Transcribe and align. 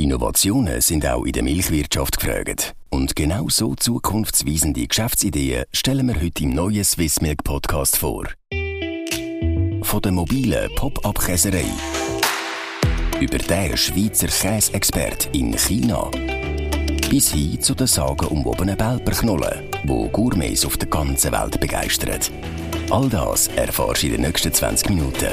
Innovationen 0.00 0.80
sind 0.80 1.04
auch 1.04 1.24
in 1.24 1.32
der 1.32 1.42
Milchwirtschaft 1.42 2.20
gefragt. 2.20 2.72
Und 2.88 3.16
genau 3.16 3.48
so 3.48 3.74
zukunftsweisende 3.74 4.86
Geschäftsideen 4.86 5.64
stellen 5.72 6.06
wir 6.06 6.22
heute 6.22 6.44
im 6.44 6.50
neuen 6.50 6.84
Swissmilk 6.84 7.42
Podcast 7.42 7.96
vor. 7.96 8.28
Von 9.82 10.02
der 10.02 10.12
mobilen 10.12 10.72
Pop-up-Käserei 10.76 11.64
über 13.20 13.38
den 13.38 13.76
Schweizer 13.76 14.28
Käsexpert 14.28 15.30
in 15.32 15.58
China 15.58 16.08
bis 17.10 17.32
hin 17.32 17.60
zu 17.60 17.74
den 17.74 17.88
sagenumwobenen 17.88 18.76
Belperknollen, 18.76 19.64
wo 19.82 20.08
Gourmets 20.10 20.64
auf 20.64 20.76
der 20.76 20.88
ganzen 20.88 21.32
Welt 21.32 21.58
begeistern. 21.58 22.20
All 22.90 23.08
das 23.08 23.48
erfährst 23.48 24.04
du 24.04 24.06
in 24.06 24.12
den 24.12 24.22
nächsten 24.22 24.52
20 24.52 24.90
Minuten. 24.90 25.28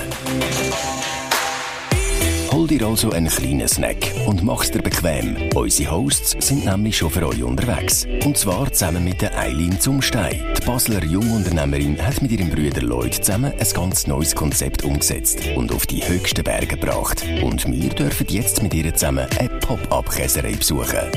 Hol 2.56 2.68
dir 2.68 2.88
also 2.88 3.12
einen 3.12 3.28
kleinen 3.28 3.68
Snack 3.68 4.14
und 4.28 4.42
mach's 4.42 4.72
dir 4.72 4.82
bequem. 4.82 5.36
Unsere 5.54 5.92
Hosts 5.92 6.38
sind 6.40 6.64
nämlich 6.64 6.98
schon 6.98 7.10
für 7.10 7.28
euch 7.28 7.44
unterwegs. 7.44 8.08
Und 8.24 8.38
zwar 8.38 8.72
zusammen 8.72 9.04
mit 9.04 9.22
der 9.22 9.38
Eileen 9.38 9.78
Zumstein. 9.78 10.42
Die 10.58 10.66
Basler 10.66 11.04
Jungunternehmerin 11.04 12.02
hat 12.02 12.22
mit 12.22 12.32
ihrem 12.32 12.50
Bruder 12.50 12.82
Lloyd 12.82 13.14
zusammen 13.14 13.52
ein 13.52 13.68
ganz 13.74 14.08
neues 14.08 14.34
Konzept 14.34 14.86
umgesetzt 14.86 15.40
und 15.58 15.74
auf 15.74 15.86
die 15.86 16.02
höchsten 16.08 16.46
Berge 16.46 16.78
gebracht. 16.78 17.26
Und 17.44 17.70
wir 17.70 17.90
dürfen 17.90 18.28
jetzt 18.30 18.64
mit 18.64 18.74
ihr 18.74 18.94
zusammen 18.94 19.28
eine 19.38 19.50
Pop-up-Käserei 19.60 20.54
besuchen. 20.54 21.12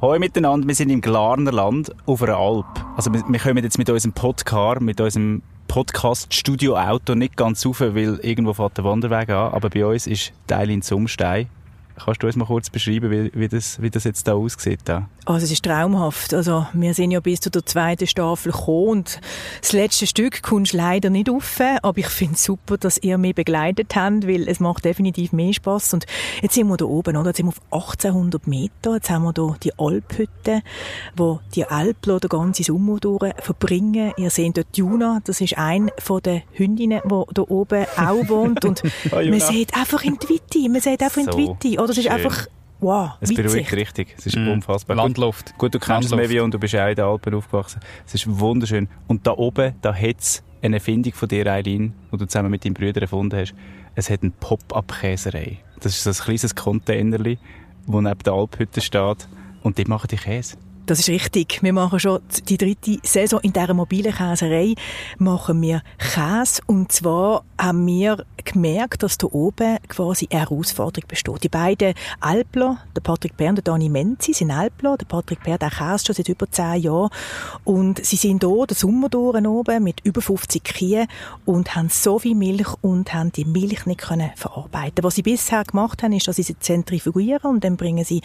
Hallo 0.00 0.18
miteinander, 0.18 0.66
wir 0.66 0.74
sind 0.74 0.88
im 0.88 1.02
Glarner 1.02 1.52
Land 1.52 1.94
auf 2.06 2.22
einer 2.22 2.38
Alp. 2.38 2.86
Also 2.96 3.12
wir, 3.12 3.22
wir 3.28 3.38
kommen 3.38 3.62
jetzt 3.62 3.76
mit 3.76 3.90
unserem 3.90 4.14
Podcast, 4.14 4.80
mit 4.80 4.98
unserem 4.98 5.42
Podcast-Studio-Auto 5.68 7.14
nicht 7.14 7.36
ganz 7.36 7.64
rauf, 7.64 7.80
weil 7.80 8.18
irgendwo 8.22 8.54
fährt 8.54 8.76
der 8.78 8.84
Wanderweg 8.84 9.28
an. 9.28 9.52
Aber 9.52 9.70
bei 9.70 9.86
uns 9.86 10.06
ist 10.06 10.32
Teil 10.46 10.70
in 10.70 10.82
Sumstein. 10.82 11.48
Kannst 12.04 12.22
du 12.22 12.26
uns 12.26 12.36
mal 12.36 12.46
kurz 12.46 12.70
beschreiben, 12.70 13.10
wie, 13.10 13.30
wie, 13.34 13.48
das, 13.48 13.80
wie 13.82 13.90
das 13.90 14.04
jetzt 14.04 14.26
da 14.28 14.34
aussieht? 14.34 14.80
Da? 14.84 15.08
Also 15.24 15.44
es 15.44 15.52
ist 15.52 15.64
traumhaft. 15.64 16.32
Also 16.32 16.66
wir 16.72 16.94
sind 16.94 17.10
ja 17.10 17.20
bis 17.20 17.40
zu 17.40 17.50
der 17.50 17.66
zweiten 17.66 18.06
Staffel 18.06 18.52
gekommen 18.52 18.88
und 18.88 19.20
das 19.60 19.72
letzte 19.72 20.06
Stück 20.06 20.42
kommst 20.42 20.72
leider 20.72 21.10
nicht 21.10 21.28
rauf, 21.28 21.60
aber 21.82 21.98
ich 21.98 22.08
finde 22.08 22.34
es 22.34 22.44
super, 22.44 22.78
dass 22.78 22.98
ihr 22.98 23.18
mich 23.18 23.34
begleitet 23.34 23.94
habt, 23.94 24.26
weil 24.26 24.48
es 24.48 24.60
macht 24.60 24.84
definitiv 24.84 25.32
mehr 25.32 25.52
Spaß. 25.52 25.94
Und 25.94 26.06
jetzt 26.40 26.54
sind 26.54 26.68
wir 26.68 26.76
da 26.76 26.86
oben, 26.86 27.16
oder? 27.16 27.28
Jetzt 27.28 27.38
sind 27.38 27.46
wir 27.46 27.52
auf 27.70 27.88
1800 27.90 28.46
Meter. 28.46 28.94
Jetzt 28.94 29.10
haben 29.10 29.24
wir 29.24 29.32
hier 29.36 29.56
die 29.62 29.78
Alphütte, 29.78 30.62
wo 31.16 31.40
die 31.54 31.64
Alpler 31.64 32.20
den 32.20 32.28
ganzen 32.28 32.64
Sommer 32.64 32.98
durch 32.98 33.32
verbringen. 33.38 34.12
Ihr 34.16 34.30
seht 34.30 34.56
dort 34.56 34.76
Juna, 34.76 35.20
das 35.24 35.40
ist 35.40 35.58
ein 35.58 35.90
von 35.98 36.22
den 36.22 36.42
Hündinnen, 36.52 37.02
die 37.04 37.34
da 37.34 37.42
oben 37.42 37.86
auch 37.96 38.28
wohnt. 38.28 38.64
Und 38.64 38.82
oh, 39.12 39.16
man 39.16 39.40
sieht 39.40 39.74
einfach 39.74 40.04
in 40.04 40.18
die 40.18 40.28
Weite, 40.34 40.68
man 40.70 40.80
sieht 40.80 41.02
einfach 41.02 41.22
so. 41.22 41.30
in 41.32 41.36
die 41.36 41.48
Weite. 41.78 41.82
Oder 41.88 41.98
es 41.98 42.04
ist 42.04 42.10
einfach 42.10 42.46
Wow, 42.80 43.12
es 43.20 43.34
beruhigt 43.34 43.72
richtig. 43.72 44.14
Es 44.16 44.26
ist 44.26 44.36
mm. 44.36 44.48
unfassbar. 44.48 44.96
Landluft. 44.96 45.52
Gut, 45.58 45.74
du 45.74 45.80
kennst 45.80 46.10
Landluft. 46.10 46.30
Mevi 46.30 46.40
und 46.40 46.54
du 46.54 46.60
bist 46.60 46.76
auch 46.76 46.86
in 46.86 46.94
den 46.94 47.04
Alpen 47.04 47.34
aufgewachsen. 47.34 47.80
Es 48.06 48.14
ist 48.14 48.38
wunderschön. 48.38 48.88
Und 49.08 49.26
da 49.26 49.32
oben, 49.32 49.74
da 49.82 49.92
hat 49.92 50.20
es 50.20 50.44
eine 50.62 50.76
Erfindung 50.76 51.12
von 51.12 51.28
dir, 51.28 51.44
Eileen, 51.48 51.92
die 52.12 52.16
du 52.16 52.26
zusammen 52.26 52.52
mit 52.52 52.64
deinen 52.64 52.74
Brüdern 52.74 53.02
erfunden 53.02 53.40
hast. 53.40 53.54
Es 53.96 54.10
hat 54.10 54.22
eine 54.22 54.30
Pop-Up-Käserei. 54.30 55.58
Das 55.80 55.92
ist 55.92 56.04
so 56.04 56.10
ein 56.10 56.24
kleines 56.24 56.54
Containerli, 56.54 57.38
das 57.88 58.00
neben 58.00 58.18
der 58.18 58.32
Alphütte 58.32 58.80
steht. 58.80 59.28
Und 59.62 59.78
die 59.78 59.84
machen 59.84 60.06
die 60.08 60.16
Käse. 60.16 60.56
Das 60.88 61.00
ist 61.00 61.10
richtig. 61.10 61.62
Wir 61.62 61.74
machen 61.74 62.00
schon 62.00 62.20
die 62.48 62.56
dritte 62.56 62.96
Saison 63.02 63.40
in 63.42 63.52
dieser 63.52 63.74
mobilen 63.74 64.10
Käserei. 64.10 64.74
Machen 65.18 65.60
wir 65.60 65.82
Käse. 65.98 66.62
Und 66.64 66.90
zwar 66.92 67.44
haben 67.58 67.86
wir 67.86 68.24
gemerkt, 68.42 69.02
dass 69.02 69.18
da 69.18 69.26
oben 69.26 69.76
quasi 69.88 70.28
eine 70.30 70.40
Herausforderung 70.40 71.06
besteht. 71.06 71.44
Die 71.44 71.50
beiden 71.50 71.92
Alpler, 72.20 72.78
der 72.96 73.02
Patrick 73.02 73.36
Bär 73.36 73.50
und 73.50 73.56
der 73.56 73.64
Dani 73.64 73.90
Menzi, 73.90 74.32
sind 74.32 74.50
Alpler. 74.50 74.96
Der 74.96 75.04
Patrick 75.04 75.42
Bär, 75.42 75.58
der 75.58 75.68
Käse 75.68 76.06
schon 76.06 76.14
seit 76.14 76.30
über 76.30 76.50
zehn 76.50 76.80
Jahren. 76.80 77.10
Und 77.64 78.02
sie 78.02 78.16
sind 78.16 78.42
hier 78.42 78.66
den 78.66 78.74
Sommer 78.74 79.10
durch 79.10 79.46
oben 79.46 79.84
mit 79.84 80.00
über 80.04 80.22
50 80.22 80.64
Kühen 80.64 81.06
und 81.44 81.76
haben 81.76 81.90
so 81.90 82.18
viel 82.18 82.34
Milch 82.34 82.68
und 82.80 83.12
haben 83.12 83.30
die 83.32 83.44
Milch 83.44 83.84
nicht 83.84 84.00
können 84.00 84.30
verarbeiten. 84.36 85.04
Was 85.04 85.16
sie 85.16 85.22
bisher 85.22 85.64
gemacht 85.64 86.02
haben, 86.02 86.14
ist, 86.14 86.28
dass 86.28 86.36
sie 86.36 86.44
sie 86.44 86.58
zentrifugieren 86.58 87.50
und 87.50 87.62
dann 87.62 87.76
bringen 87.76 88.06
sie 88.06 88.22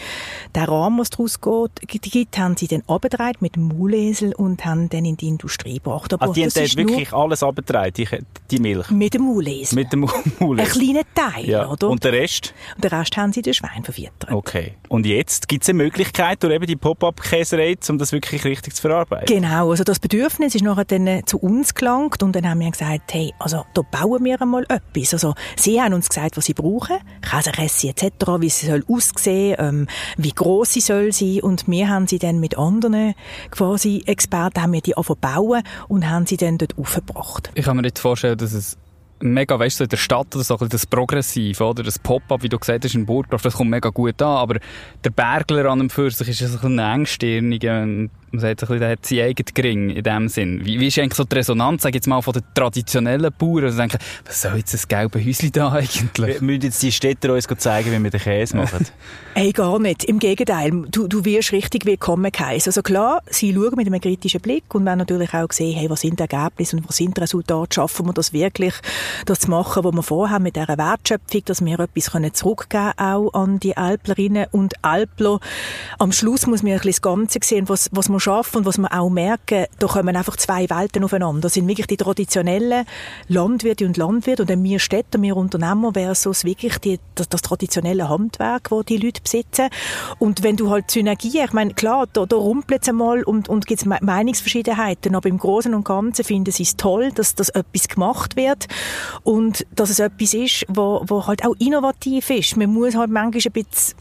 den 0.56 0.64
Rahmen, 0.64 1.00
was 1.00 1.10
daraus 1.10 1.42
geht, 1.42 2.02
gibt, 2.02 2.38
haben 2.38 2.53
sie 2.56 2.68
dann 2.68 2.84
abgedreht 2.88 3.42
mit 3.42 3.56
dem 3.56 3.68
Maulesel 3.68 4.34
und 4.34 4.66
haben 4.66 4.90
dann 4.90 5.06
in 5.06 5.18
die 5.18 5.28
Industrie 5.28 5.76
gebracht. 5.76 6.14
Aber 6.14 6.24
also 6.24 6.34
die 6.34 6.46
haben 6.46 6.56
wirklich 6.56 7.14
alles 7.14 7.44
abgedreht, 7.44 7.98
die, 7.98 8.08
die 8.52 8.60
Milch? 8.60 8.90
Mit 8.90 9.14
dem 9.14 9.24
Maulesel. 9.24 9.76
Mit 9.76 9.94
dem 9.94 10.02
Maulesel. 10.40 10.66
Ein 10.66 10.68
kleiner 10.68 11.32
Teil, 11.34 11.50
ja. 11.50 11.70
oder? 11.70 11.90
Und 11.90 12.04
der 12.04 12.14
Rest? 12.14 12.54
Und 12.76 12.84
den 12.84 12.92
Rest 12.92 13.18
haben 13.18 13.34
sie 13.34 13.42
den 13.42 13.54
Schwein 13.54 13.84
verfüttert. 13.84 14.32
Okay. 14.32 14.74
Und 14.90 15.06
jetzt 15.06 15.48
gibt 15.48 15.64
es 15.64 15.70
eine 15.70 15.78
Möglichkeit 15.78 16.44
durch 16.44 16.54
eben 16.54 16.66
die 16.66 16.76
Pop-Up-Käserei, 16.76 17.76
um 17.90 17.98
das 17.98 18.12
wirklich 18.12 18.46
richtig 18.46 18.76
zu 18.76 18.82
verarbeiten? 18.82 19.26
Genau. 19.26 19.72
Also 19.72 19.84
das 19.84 20.00
Bedürfnis 20.00 20.56
ist 20.56 20.64
nachher 20.64 20.86
dann 20.86 21.08
äh, 21.08 21.24
zu 21.26 21.38
uns 21.38 21.74
gelangt 21.74 22.22
und 22.24 22.36
dann 22.36 22.48
haben 22.48 22.60
wir 22.60 22.70
gesagt, 22.72 23.14
hey, 23.14 23.34
also 23.40 23.66
da 23.74 23.82
bauen 23.82 24.24
wir 24.24 24.42
einmal 24.42 24.66
etwas. 24.70 25.14
Also 25.14 25.34
sie 25.56 25.82
haben 25.82 25.94
uns 25.94 26.10
gesagt, 26.10 26.38
was 26.38 26.46
sie 26.46 26.54
brauchen, 26.54 26.98
Käseresse 27.22 27.90
etc., 27.90 28.04
wie 28.40 28.50
sie 28.50 28.68
soll 28.68 28.84
aussehen, 28.88 29.56
ähm, 29.60 29.88
wie 30.18 30.32
groß 30.32 30.74
sie 30.74 30.82
soll 30.82 31.12
sein 31.12 31.42
und 31.42 31.68
wir 31.68 31.90
haben 31.90 32.08
sie 32.08 32.20
dann 32.20 32.40
mit 32.44 32.58
anderen 32.58 33.16
quasi 33.52 34.04
Experten 34.06 34.62
haben 34.62 34.74
wir 34.74 34.82
die 34.82 34.94
bauen 35.22 35.64
und 35.88 36.10
haben 36.10 36.26
sie 36.26 36.38
dann 36.38 36.58
dort 36.58 36.78
aufgebracht. 36.78 37.50
Ich 37.56 37.66
kann 37.66 37.78
mir 37.78 37.84
nicht 37.84 38.00
vorstellen, 38.00 38.38
dass 38.38 38.52
es 38.52 38.78
mega, 39.22 39.58
weißt 39.58 39.80
du, 39.80 39.84
in 39.86 39.90
der 39.90 39.98
Stadt 39.98 40.36
oder 40.36 40.44
so, 40.44 40.58
das 40.58 40.86
Progressiv, 40.86 41.62
oder? 41.62 41.84
Das 41.84 41.98
Pop-up, 41.98 42.44
wie 42.44 42.50
du 42.50 42.60
gesagt 42.60 42.84
hast, 42.84 42.96
in 42.96 43.06
Burgdorf, 43.06 43.42
das 43.42 43.56
kommt 43.56 43.70
mega 43.70 43.90
gut 43.90 44.22
an, 44.22 44.38
aber 44.38 44.60
der 45.04 45.10
Bergler 45.10 45.72
an 45.72 45.80
und 45.80 45.92
für 45.92 46.12
sich 46.12 46.28
ist 46.28 46.42
ein 46.42 46.52
bisschen 46.52 46.80
engstirniger, 46.80 47.88
man 48.34 48.42
sagt 48.42 48.68
der 48.68 48.90
hat 48.90 49.06
seinen 49.06 49.28
eigenen 49.28 49.54
Gring 49.54 49.90
in 49.92 50.04
dem 50.04 50.28
Sinn. 50.28 50.66
Wie, 50.66 50.80
wie 50.80 50.88
ist 50.88 50.98
eigentlich 50.98 51.14
so 51.14 51.24
die 51.24 51.36
Resonanz, 51.36 51.84
sag 51.84 51.94
jetzt 51.94 52.08
mal, 52.08 52.22
von 52.22 52.34
den 52.34 52.42
traditionellen 52.56 53.32
Bauern? 53.38 53.66
Also 53.66 53.78
denken, 53.78 54.00
was 54.26 54.42
soll 54.42 54.58
jetzt 54.58 54.74
das 54.74 54.88
gelbe 54.88 55.24
Häuschen 55.24 55.52
da 55.52 55.72
eigentlich? 55.72 56.42
Wir 56.42 56.42
müssen 56.42 56.62
jetzt 56.64 56.82
die 56.82 56.92
Städter 56.92 57.32
uns 57.32 57.48
zeigen, 57.58 57.92
wie 57.92 58.04
wir 58.04 58.10
den 58.10 58.20
Käse 58.20 58.58
machen? 58.58 58.88
Ey, 59.36 59.52
gar 59.52 59.78
nicht. 59.78 60.04
Im 60.06 60.18
Gegenteil. 60.18 60.72
Du, 60.90 61.08
du 61.08 61.24
wirst 61.26 61.52
richtig 61.52 61.86
willkommen 61.86 62.32
geheißen. 62.32 62.70
Also 62.70 62.82
klar, 62.82 63.22
sie 63.30 63.54
schauen 63.54 63.76
mit 63.76 63.86
einem 63.86 64.02
kritischen 64.02 64.42
Blick 64.42 64.74
und 64.74 64.86
werden 64.86 65.00
natürlich 65.00 65.34
auch 65.34 65.52
sehen, 65.52 65.78
hey, 65.78 65.90
was 65.90 66.02
sind 66.02 66.20
die 66.20 66.24
Ergebnisse 66.24 66.78
und 66.78 66.90
was 66.90 66.98
sind 66.98 67.16
die 67.16 67.22
Resultate? 67.22 67.76
Schaffen 67.76 68.08
wir 68.08 68.14
das 68.14 68.34
wirklich, 68.34 68.74
das 69.26 69.42
zu 69.42 69.52
machen, 69.52 69.84
was 69.84 69.94
wir 69.94 70.04
vorhaben 70.04 70.44
mit 70.44 70.56
dieser 70.56 70.78
Wertschöpfung, 70.78 71.46
dass 71.46 71.64
wir 71.64 71.80
etwas 71.80 72.12
können 72.12 72.34
zurückgeben 72.34 72.94
auch 72.98 73.32
an 73.34 73.60
die 73.60 73.78
Alplerinnen 73.78 74.48
und 74.52 74.74
Alpler. 74.84 75.40
Am 76.00 76.12
Schluss 76.12 76.48
muss 76.48 76.64
man 76.64 76.72
ein 76.72 76.78
bisschen 76.78 76.92
das 76.92 77.02
Ganze 77.02 77.40
sehen, 77.44 77.70
was, 77.70 77.90
was 77.92 78.10
wir 78.10 78.20
arbeiten 78.28 78.58
und 78.58 78.66
was 78.66 78.78
wir 78.78 78.92
auch 78.94 79.10
merken, 79.10 79.66
da 79.80 79.88
kommen 79.88 80.16
einfach 80.16 80.38
zwei 80.38 80.70
Welten 80.70 81.04
aufeinander. 81.04 81.42
Das 81.42 81.54
sind 81.54 81.68
wirklich 81.68 81.88
die 81.88 81.98
traditionellen 81.98 82.86
Landwirte 83.28 83.86
und 83.86 83.98
Landwirte 83.98 84.44
und 84.44 84.50
dann 84.50 84.64
wir 84.64 84.80
Städter, 84.80 85.22
wir 85.22 85.38
Unternehmer 85.38 85.94
versus 85.94 86.44
wirklich 86.44 86.78
die, 86.80 87.00
das, 87.16 87.30
das 87.30 87.42
traditionelle 87.42 88.10
Handwerk, 88.10 88.70
das 88.70 88.86
die 88.86 88.98
Leute 88.98 89.22
besitzen. 89.22 89.70
Und 90.20 90.44
wenn 90.44 90.56
du 90.56 90.70
halt 90.70 90.92
Synergie, 90.92 91.42
ich 91.44 91.54
meine, 91.54 91.74
klar, 91.74 92.08
da, 92.12 92.26
da 92.26 92.36
rumpelt 92.36 92.84
es 92.84 92.90
einmal 92.90 93.24
und, 93.24 93.50
und 93.50 93.66
gibt 93.66 93.82
es 93.82 93.86
Meinungsverschiedenheiten, 93.86 95.16
aber 95.16 95.30
im 95.30 95.38
Großen 95.38 95.74
und 95.74 95.86
Ganzen 95.86 96.24
finden 96.24 96.52
sie 96.52 96.64
es 96.64 96.78
toll, 96.78 97.12
dass 97.12 97.36
das 97.36 97.50
etwas 97.50 97.88
gemacht 97.88 98.36
wird 98.36 98.68
und 99.24 99.66
dass 99.76 99.90
es 99.90 100.00
etwas 100.00 100.34
ist, 100.34 100.66
wo, 100.68 101.04
wo 101.08 101.28
halt 101.28 101.46
auch 101.46 101.56
innovativ 101.60 102.30
ist. 102.30 102.58
Man 102.58 102.72
muss 102.72 102.96
halt 102.96 103.10
manchmal 103.10 103.42
ein 103.46 103.52
bisschen 103.52 103.96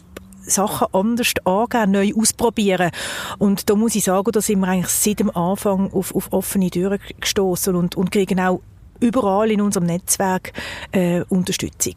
Sachen 0.46 0.88
anders 0.92 1.32
angehen, 1.44 1.90
neu 1.90 2.12
ausprobieren. 2.16 2.90
Und 3.38 3.68
da 3.70 3.74
muss 3.74 3.94
ich 3.94 4.04
sagen, 4.04 4.32
da 4.32 4.40
sind 4.40 4.60
wir 4.60 4.68
eigentlich 4.68 4.92
seit 4.92 5.20
dem 5.20 5.34
Anfang 5.36 5.92
auf, 5.92 6.14
auf 6.14 6.32
offene 6.32 6.70
Türen 6.70 6.98
gestoßen 7.20 7.74
und, 7.74 7.96
und 7.96 8.10
kriegen 8.10 8.40
auch 8.40 8.60
überall 9.00 9.50
in 9.50 9.60
unserem 9.60 9.86
Netzwerk 9.86 10.52
äh, 10.92 11.22
Unterstützung. 11.28 11.94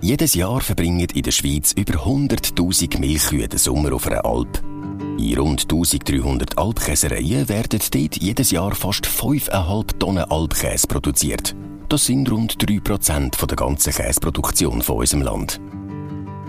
Jedes 0.00 0.34
Jahr 0.34 0.60
verbringen 0.60 1.06
in 1.14 1.22
der 1.22 1.30
Schweiz 1.30 1.72
über 1.72 2.00
100.000 2.00 2.98
Milchkühe 2.98 3.46
den 3.46 3.58
Sommer 3.58 3.92
auf 3.92 4.08
einer 4.08 4.24
Alp. 4.24 4.60
In 5.16 5.38
rund 5.38 5.62
1300 5.62 6.58
Alpkäsereien 6.58 7.48
werden 7.48 7.80
dort 7.92 8.16
jedes 8.16 8.50
Jahr 8.50 8.74
fast 8.74 9.06
5,5 9.06 9.98
Tonnen 9.98 10.24
Alpkäse 10.24 10.88
produziert. 10.88 11.54
Das 11.88 12.06
sind 12.06 12.30
rund 12.30 12.56
3% 12.56 13.46
der 13.46 13.56
ganzen 13.56 13.92
Käseproduktion 13.92 14.82
von 14.82 14.96
unserem 14.96 15.22
Land. 15.22 15.60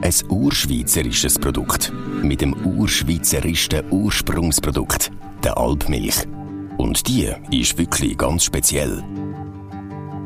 Ein 0.02 0.14
urschweizerisches 0.30 1.40
Produkt. 1.40 1.92
Mit 2.22 2.42
dem 2.42 2.54
urschweizerischen 2.54 3.84
Ursprungsprodukt, 3.90 5.12
der 5.44 5.58
Alpmilch. 5.58 6.26
Und 6.78 7.08
die 7.08 7.30
ist 7.52 7.78
wirklich 7.78 8.18
ganz 8.18 8.44
speziell. 8.44 9.04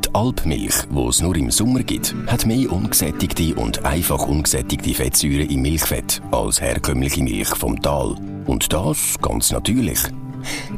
Die 0.04 0.16
Alpmilch, 0.16 0.74
die 0.90 1.08
es 1.08 1.22
nur 1.22 1.36
im 1.36 1.52
Sommer 1.52 1.84
gibt, 1.84 2.16
hat 2.28 2.46
mehr 2.46 2.72
ungesättigte 2.72 3.54
und 3.56 3.86
einfach 3.86 4.28
ungesättigte 4.28 4.94
Fettsäuren 4.94 5.50
im 5.50 5.62
Milchfett 5.62 6.22
als 6.32 6.62
herkömmliche 6.62 7.22
Milch 7.22 7.50
vom 7.50 7.80
Tal. 7.82 8.16
Und 8.46 8.72
das 8.74 9.16
ganz 9.22 9.52
natürlich. 9.52 10.00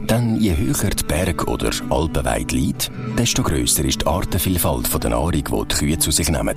Denn 0.10 0.38
je 0.38 0.58
höher 0.58 0.90
die 0.90 1.04
Berg- 1.04 1.48
oder 1.48 1.70
Alpenweite 1.90 2.56
liegt, 2.56 2.92
desto 3.18 3.44
grösser 3.44 3.86
ist 3.86 4.02
die 4.02 4.08
Artenvielfalt 4.08 5.04
der 5.04 5.12
Nahrung, 5.12 5.32
die 5.32 5.44
die 5.44 5.76
Kühe 5.76 6.00
zu 6.00 6.12
sich 6.12 6.30
nehmen. 6.30 6.56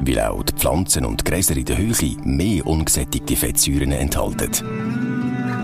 Weil 0.00 0.20
auch 0.20 0.42
die 0.42 0.54
Pflanzen 0.54 1.04
und 1.04 1.24
Gräser 1.24 1.56
in 1.56 1.64
der 1.64 1.78
Höhe 1.78 2.16
mehr 2.24 2.66
ungesättigte 2.66 3.36
Fettsäuren 3.36 3.92
enthalten. 3.92 4.50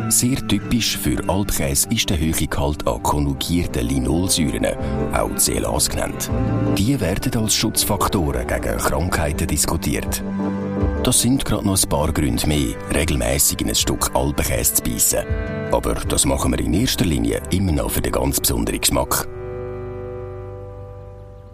Sehr 0.09 0.37
typisch 0.47 0.97
für 0.97 1.29
Alpkäse 1.29 1.89
ist 1.91 2.09
der 2.11 2.19
hohe 2.19 2.47
Gehalt 2.47 2.87
an 2.87 3.03
konjugierten 3.03 3.89
Linolsäuren, 3.89 4.67
auch 5.13 5.35
CLAs 5.35 5.91
genannt. 5.91 6.31
Die 6.79 6.99
werden 7.01 7.43
als 7.43 7.55
Schutzfaktoren 7.55 8.47
gegen 8.47 8.79
Krankheiten 8.79 9.49
diskutiert. 9.49 10.23
Das 11.03 11.21
sind 11.21 11.45
gerade 11.45 11.67
noch 11.67 11.83
ein 11.83 11.89
paar 11.89 12.13
Gründe 12.13 12.47
mehr, 12.47 12.75
regelmäßig 12.95 13.61
in 13.61 13.69
ein 13.69 13.75
Stück 13.75 14.11
Alpenkäse 14.15 14.75
zu 14.75 14.83
beißen. 14.85 15.21
Aber 15.73 15.95
das 15.95 16.25
machen 16.25 16.53
wir 16.53 16.61
in 16.61 16.75
erster 16.75 17.05
Linie 17.05 17.43
immer 17.51 17.73
noch 17.73 17.91
für 17.91 18.01
den 18.01 18.13
ganz 18.13 18.41
besonderen 18.41 18.81
Geschmack. 18.81 19.29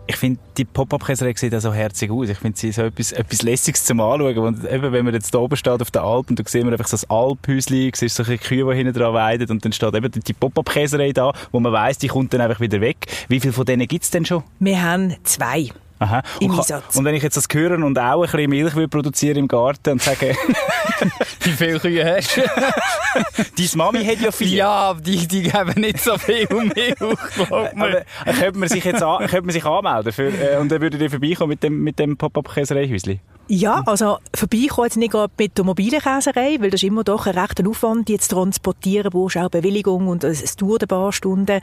Ich 0.07 0.17
finde, 0.17 0.41
die 0.57 0.65
Pop-Up-Käserei 0.65 1.33
sieht 1.37 1.55
auch 1.55 1.61
so 1.61 1.73
herzig 1.73 2.11
aus. 2.11 2.29
Ich 2.29 2.39
finde 2.39 2.59
sie 2.59 2.73
so 2.73 2.83
etwas, 2.83 3.13
etwas 3.13 3.43
Lässiges 3.43 3.85
zum 3.85 4.01
Anschauen. 4.01 4.39
Und 4.39 4.65
eben, 4.65 4.93
wenn 4.93 5.05
man 5.05 5.15
jetzt 5.15 5.33
da 5.33 5.39
oben 5.39 5.57
steht 5.57 5.81
auf 5.81 5.91
der 5.91 6.03
Alp 6.03 6.29
und 6.29 6.39
da 6.39 6.45
sieht 6.47 6.65
man 6.65 6.73
einfach 6.73 6.89
so 6.89 6.97
das 6.97 7.09
Alphäuschen, 7.09 7.93
siehst 7.95 8.17
so 8.17 8.25
ein 8.25 8.41
Kühe, 8.41 8.69
die 8.69 8.77
hinten 8.77 8.93
dran 8.95 9.15
weiden 9.15 9.49
und 9.49 9.65
dann 9.65 9.73
steht 9.73 9.95
eben 9.95 10.11
die 10.11 10.33
Pop-Up-Käserei 10.33 11.13
da, 11.13 11.33
wo 11.53 11.61
man 11.61 11.73
weiss, 11.73 11.99
die 11.99 12.09
kommt 12.09 12.35
dann 12.35 12.41
einfach 12.41 12.61
wieder 12.61 12.81
weg. 12.81 13.07
Wie 13.29 13.41
viele 13.41 13.53
von 13.53 13.65
denen 13.65 13.87
gibt 13.87 14.05
es 14.05 14.11
denn 14.11 14.25
schon? 14.25 14.43
Wir 14.59 14.83
haben 14.83 15.15
zwei. 15.23 15.71
Aha. 16.03 16.23
Im 16.41 16.51
und, 16.51 16.59
Einsatz. 16.59 16.97
und 16.97 17.05
wenn 17.05 17.15
ich 17.15 17.23
jetzt 17.23 17.37
das 17.37 17.47
höre 17.53 17.73
und 17.85 17.99
auch 17.99 18.23
ein 18.23 18.31
bisschen 18.31 18.51
Milch 18.51 18.75
will 18.75 18.89
produzieren 18.89 19.37
im 19.37 19.49
Garten 19.49 19.93
und 19.93 20.03
sage, 20.03 20.37
Wie 21.41 21.51
viele 21.51 21.79
Kühe 21.79 22.05
hast 22.05 22.37
du? 22.37 22.43
deine 23.57 23.69
Mami 23.75 24.05
hat 24.05 24.21
ja 24.21 24.31
vier. 24.31 24.49
ja, 24.49 24.69
aber 24.69 25.01
die, 25.01 25.27
die 25.27 25.43
geben 25.43 25.81
nicht 25.81 26.01
so 26.01 26.17
viel 26.19 26.47
Milch, 26.51 26.95
glaub 26.97 27.49
mir. 27.49 27.73
Aber 27.77 27.99
äh, 28.01 28.33
könnte 28.33 28.59
man 28.59 28.69
sich 28.69 28.85
jetzt 28.85 29.03
an, 29.03 29.27
könnte 29.27 29.43
man 29.43 29.51
sich 29.53 29.65
anmelden 29.65 30.13
für, 30.13 30.29
äh, 30.29 30.59
und 30.59 30.71
dann 30.71 30.81
würde 30.81 30.99
ihr 30.99 31.11
vorbeikommen 31.11 31.51
mit 31.51 31.63
dem, 31.63 31.83
mit 31.83 31.99
dem 31.99 32.17
Pop-Up-Käsereihäuschen? 32.17 33.21
Ja, 33.49 33.83
also 33.87 34.19
vorbeikommen 34.35 34.87
jetzt 34.87 34.97
nicht 34.97 35.11
gerade 35.11 35.33
mit 35.37 35.59
der 35.59 35.65
mobilen 35.65 36.01
Käserei, 36.01 36.57
weil 36.61 36.71
das 36.71 36.83
ist 36.83 36.89
immer 36.89 37.03
doch 37.03 37.27
ein 37.27 37.37
rechter 37.37 37.69
Aufwand, 37.69 38.09
die 38.09 38.17
zu 38.19 38.37
transportieren, 38.37 39.11
brauchst 39.11 39.37
auch 39.37 39.51
Bewilligung 39.51 40.07
und 40.07 40.23
es, 40.25 40.57
dauert 40.57 40.83
ein 40.83 40.89
paar 40.89 41.13
Stunden. 41.13 41.61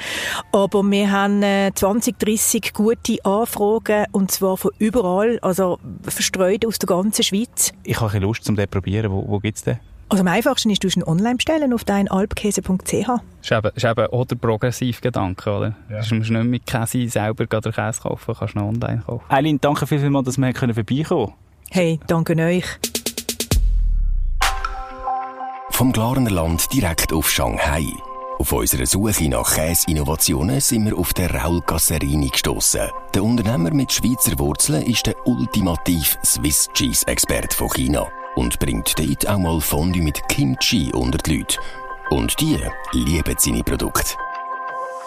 Aber 0.51 0.83
wir 0.83 1.11
haben 1.11 1.41
äh, 1.41 1.71
20, 1.73 2.19
30 2.19 2.73
gute 2.73 3.23
Anfragen 3.23 4.05
und 4.11 4.28
zwar 4.31 4.57
von 4.57 4.71
überall, 4.79 5.39
also 5.41 5.79
verstreut 6.03 6.65
aus 6.65 6.79
der 6.79 6.87
ganzen 6.87 7.23
Schweiz. 7.23 7.73
Ich 7.83 7.99
habe 7.99 8.19
Lust, 8.19 8.47
um 8.49 8.55
den 8.55 8.65
zu 8.65 8.71
probieren. 8.71 9.11
Wo, 9.11 9.25
wo 9.27 9.39
gibt 9.39 9.57
es 9.57 9.63
den? 9.63 9.79
Also 10.11 10.21
am 10.21 10.27
einfachsten 10.27 10.71
ist, 10.71 10.83
du 10.83 10.87
ihn 10.87 11.03
online 11.03 11.35
bestellen 11.35 11.71
auf 11.71 11.83
deinalpkäse.ch. 11.83 12.63
Das 12.83 13.21
ist 13.43 13.51
eben, 13.51 13.71
ist 13.75 13.85
eben 13.85 14.07
auch 14.07 14.25
der 14.25 14.35
Progressivgedanke, 14.37 15.49
oder? 15.51 15.75
Ja. 15.87 16.01
Du 16.01 16.15
musst 16.15 16.31
nicht 16.31 16.43
mit 16.45 16.65
Käse 16.65 17.07
selber 17.07 17.45
den 17.45 17.71
Käse 17.71 18.01
kaufen, 18.01 18.35
kannst 18.37 18.55
du 18.55 18.59
noch 18.59 18.69
online 18.69 19.03
kaufen. 19.05 19.23
Eileen, 19.29 19.61
danke 19.61 19.85
vielmals, 19.85 20.25
dass 20.25 20.37
wir 20.39 20.53
vorbeikommen 20.55 21.05
können. 21.05 21.33
Hey, 21.69 21.99
danke 22.07 22.35
euch. 22.35 22.65
Vom 25.69 25.93
Glarner 25.93 26.31
Land 26.31 26.73
direkt 26.73 27.13
auf 27.13 27.29
Shanghai. 27.29 27.85
Auf 28.39 28.53
unserer 28.53 28.85
Suche 28.85 29.27
nach 29.27 29.53
Käseinnovationen 29.53 30.61
sind 30.61 30.85
wir 30.85 30.97
auf 30.97 31.13
den 31.13 31.29
Raul 31.29 31.59
Gasserini 31.59 32.29
gestossen. 32.29 32.89
Der 33.13 33.21
Unternehmer 33.21 33.73
mit 33.73 33.91
Schweizer 33.91 34.39
Wurzeln 34.39 34.81
ist 34.83 35.07
der 35.07 35.27
ultimativ 35.27 36.17
Swiss 36.23 36.69
Cheese 36.73 37.05
Experte 37.07 37.53
von 37.53 37.67
China 37.67 38.07
und 38.35 38.57
bringt 38.57 38.97
dort 38.97 39.27
auch 39.27 39.37
mal 39.37 39.59
Fondue 39.59 40.01
mit 40.01 40.25
Kimchi 40.29 40.89
unter 40.93 41.17
die 41.17 41.39
Leute. 41.39 41.59
Und 42.11 42.39
die 42.39 42.57
lieben 42.93 43.35
seine 43.37 43.61
Produkte. 43.61 44.15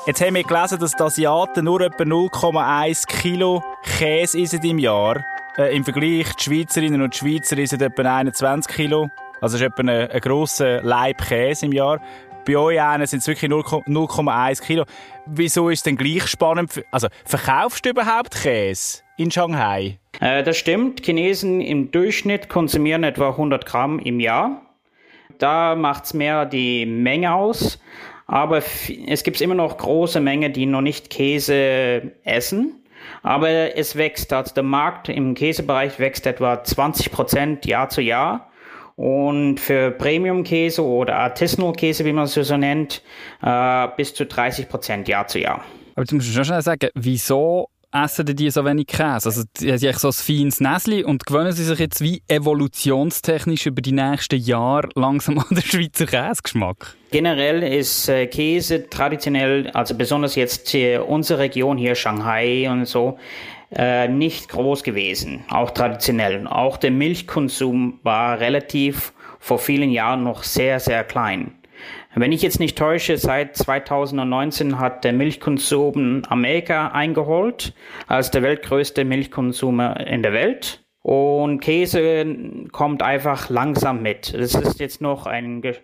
Jetzt 0.07 0.21
haben 0.21 0.35
wir 0.35 0.45
gelesen, 0.45 0.79
dass 0.79 0.93
die 0.93 1.03
Asiaten 1.03 1.65
nur 1.65 1.81
etwa 1.81 2.05
0,1 2.05 3.07
Kilo 3.07 3.65
Käse 3.83 4.41
essen 4.41 4.63
im 4.63 4.79
Jahr. 4.79 5.25
Äh, 5.57 5.75
Im 5.75 5.85
Vergleich, 5.85 6.35
die 6.35 6.45
Schweizerinnen 6.45 7.01
und 7.01 7.17
Schweizer 7.17 7.57
essen 7.57 7.81
etwa 7.81 8.03
21 8.15 8.77
Kilo. 8.77 9.09
Also 9.41 9.57
ist 9.57 9.63
etwa 9.63 9.81
ein, 9.81 9.89
ein 9.89 10.21
grosser 10.21 10.83
Leib 10.83 11.27
Käse 11.27 11.65
im 11.65 11.73
Jahr. 11.73 11.99
Bei 12.45 12.57
euch 12.57 12.81
einen 12.81 13.07
sind 13.07 13.21
es 13.21 13.29
wirklich 13.29 13.49
0 13.49 13.63
0,1 13.63 14.63
Kilo. 14.63 14.85
Wieso 15.27 15.69
ist 15.69 15.79
es 15.79 15.83
denn 15.85 15.97
gleich 15.97 16.27
spannend? 16.27 16.85
Also, 16.91 17.09
verkaufst 17.25 17.85
du 17.85 17.91
überhaupt 17.91 18.35
Käse 18.43 19.03
in 19.17 19.31
Shanghai? 19.31 19.99
Äh, 20.21 20.43
das 20.43 20.57
stimmt. 20.57 21.05
Chinesen 21.05 21.61
im 21.61 21.91
Durchschnitt 21.93 22.49
konsumieren 22.49 23.05
etwa 23.05 23.31
100 23.31 23.65
Gramm 23.65 23.99
im 24.01 24.19
Jahr. 24.19 24.63
Da 25.39 25.75
macht's 25.77 26.15
mehr 26.15 26.47
die 26.47 26.87
Menge 26.87 27.33
aus. 27.35 27.79
Aber 28.27 28.63
es 29.07 29.23
gibt 29.25 29.41
immer 29.41 29.55
noch 29.55 29.77
große 29.77 30.21
Menge, 30.21 30.51
die 30.51 30.67
noch 30.67 30.81
nicht 30.81 31.11
Käse 31.11 32.13
essen. 32.25 32.83
Aber 33.23 33.77
es 33.77 33.97
wächst. 33.97 34.33
Also 34.33 34.55
der 34.55 34.63
Markt 34.63 35.09
im 35.09 35.35
Käsebereich 35.35 35.99
wächst 35.99 36.27
etwa 36.27 36.63
20 36.63 37.13
Prozent 37.13 37.67
Jahr 37.67 37.89
zu 37.89 38.01
Jahr. 38.01 38.52
Und 38.97 39.59
für 39.59 39.91
Premium-Käse 39.91 40.85
oder 40.85 41.17
Artisanal-Käse, 41.17 42.05
wie 42.05 42.13
man 42.13 42.25
es 42.25 42.35
so 42.35 42.57
nennt, 42.57 43.03
äh, 43.43 43.89
bis 43.97 44.15
zu 44.15 44.27
30 44.27 44.69
Prozent 44.69 45.09
Jahr 45.09 45.27
zu 45.27 45.39
Jahr. 45.39 45.65
Aber 45.95 46.03
jetzt 46.03 46.13
musst 46.13 46.29
du 46.29 46.33
schon 46.33 46.45
schnell 46.45 46.63
sagen, 46.63 46.89
wieso 46.95 47.69
essen 47.93 48.25
die 48.27 48.51
so 48.51 48.65
wenig 48.65 48.87
Käse? 48.87 49.29
Also, 49.29 49.43
die 49.61 49.71
haben 49.71 49.99
so 49.99 50.09
ein 50.09 50.13
feines 50.13 50.61
Näsli 50.61 51.05
und 51.05 51.27
gewöhnen 51.27 51.53
sie 51.53 51.65
sich 51.65 51.79
jetzt 51.79 52.01
wie 52.01 52.23
evolutionstechnisch 52.29 53.67
über 53.67 53.83
die 53.83 53.93
nächsten 53.93 54.41
Jahre 54.41 54.89
langsam 54.95 55.39
an 55.39 55.47
den 55.51 55.63
Schweizer 55.63 56.07
Käsegeschmack? 56.07 56.97
Generell 57.11 57.63
ist 57.63 58.09
äh, 58.09 58.27
Käse 58.27 58.89
traditionell, 58.89 59.69
also 59.71 59.95
besonders 59.95 60.35
jetzt 60.35 60.75
äh, 60.75 60.97
unsere 60.99 61.41
Region 61.41 61.77
hier, 61.77 61.95
Shanghai 61.95 62.69
und 62.71 62.87
so, 62.87 63.19
äh, 63.75 64.09
nicht 64.09 64.49
groß 64.49 64.83
gewesen, 64.83 65.45
auch 65.51 65.71
traditionell. 65.71 66.47
Auch 66.47 66.77
der 66.77 66.91
Milchkonsum 66.91 68.01
war 68.03 68.41
relativ 68.41 69.13
vor 69.39 69.59
vielen 69.59 69.91
Jahren 69.91 70.23
noch 70.25 70.43
sehr, 70.43 70.79
sehr 70.81 71.05
klein. 71.05 71.53
Wenn 72.15 72.33
ich 72.33 72.43
jetzt 72.43 72.61
nicht 72.61 72.77
täusche, 72.77 73.17
seit 73.17 73.57
2019 73.57 74.79
hat 74.79 75.03
der 75.03 75.15
Milchkonsum 75.15 76.23
Amerika 76.29 76.89
eingeholt 76.89 77.73
als 78.07 78.31
der 78.31 78.43
weltgrößte 78.43 79.05
Milchkonsumer 79.05 80.07
in 80.07 80.23
der 80.23 80.35
Welt. 80.35 80.82
Und 81.03 81.61
Käse 81.61 82.25
kommt 82.71 83.03
einfach 83.03 83.51
langsam 83.51 84.03
mit. 84.03 84.33
Das 84.35 84.55
ist 84.55 84.79
jetzt 84.79 85.01
noch 85.01 85.27
eine 85.27 85.61
Ge 85.61 85.75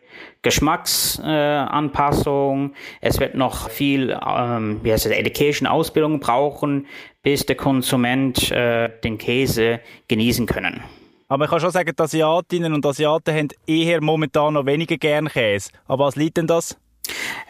Geschmacksanpassung. 0.43 2.71
Äh, 2.71 2.75
es 3.01 3.19
wird 3.19 3.35
noch 3.35 3.69
viel 3.69 4.17
ähm, 4.25 4.79
wie 4.85 4.93
heißt 4.93 5.07
es, 5.07 5.13
Education, 5.13 5.67
Ausbildung 5.67 6.21
brauchen, 6.21 6.87
bis 7.23 7.45
der 7.47 7.57
Konsument 7.57 8.53
äh, 8.53 8.91
den 9.03 9.19
Käse 9.19 9.81
genießen 10.07 10.47
können. 10.47 10.85
Aber 11.27 11.45
ich 11.45 11.51
kann 11.51 11.59
schon 11.61 11.73
sagen, 11.73 11.93
die 11.95 12.03
Asiatinnen 12.03 12.73
und 12.73 12.87
Asiaten 12.87 13.35
haben 13.35 13.49
eher 13.67 14.01
momentan 14.01 14.55
noch 14.55 14.67
weniger 14.67 14.97
gern 14.97 15.29
Käse. 15.29 15.73
Aber 15.87 16.07
was 16.07 16.17
liegt 16.17 16.37
denn 16.37 16.47
das? 16.47 16.79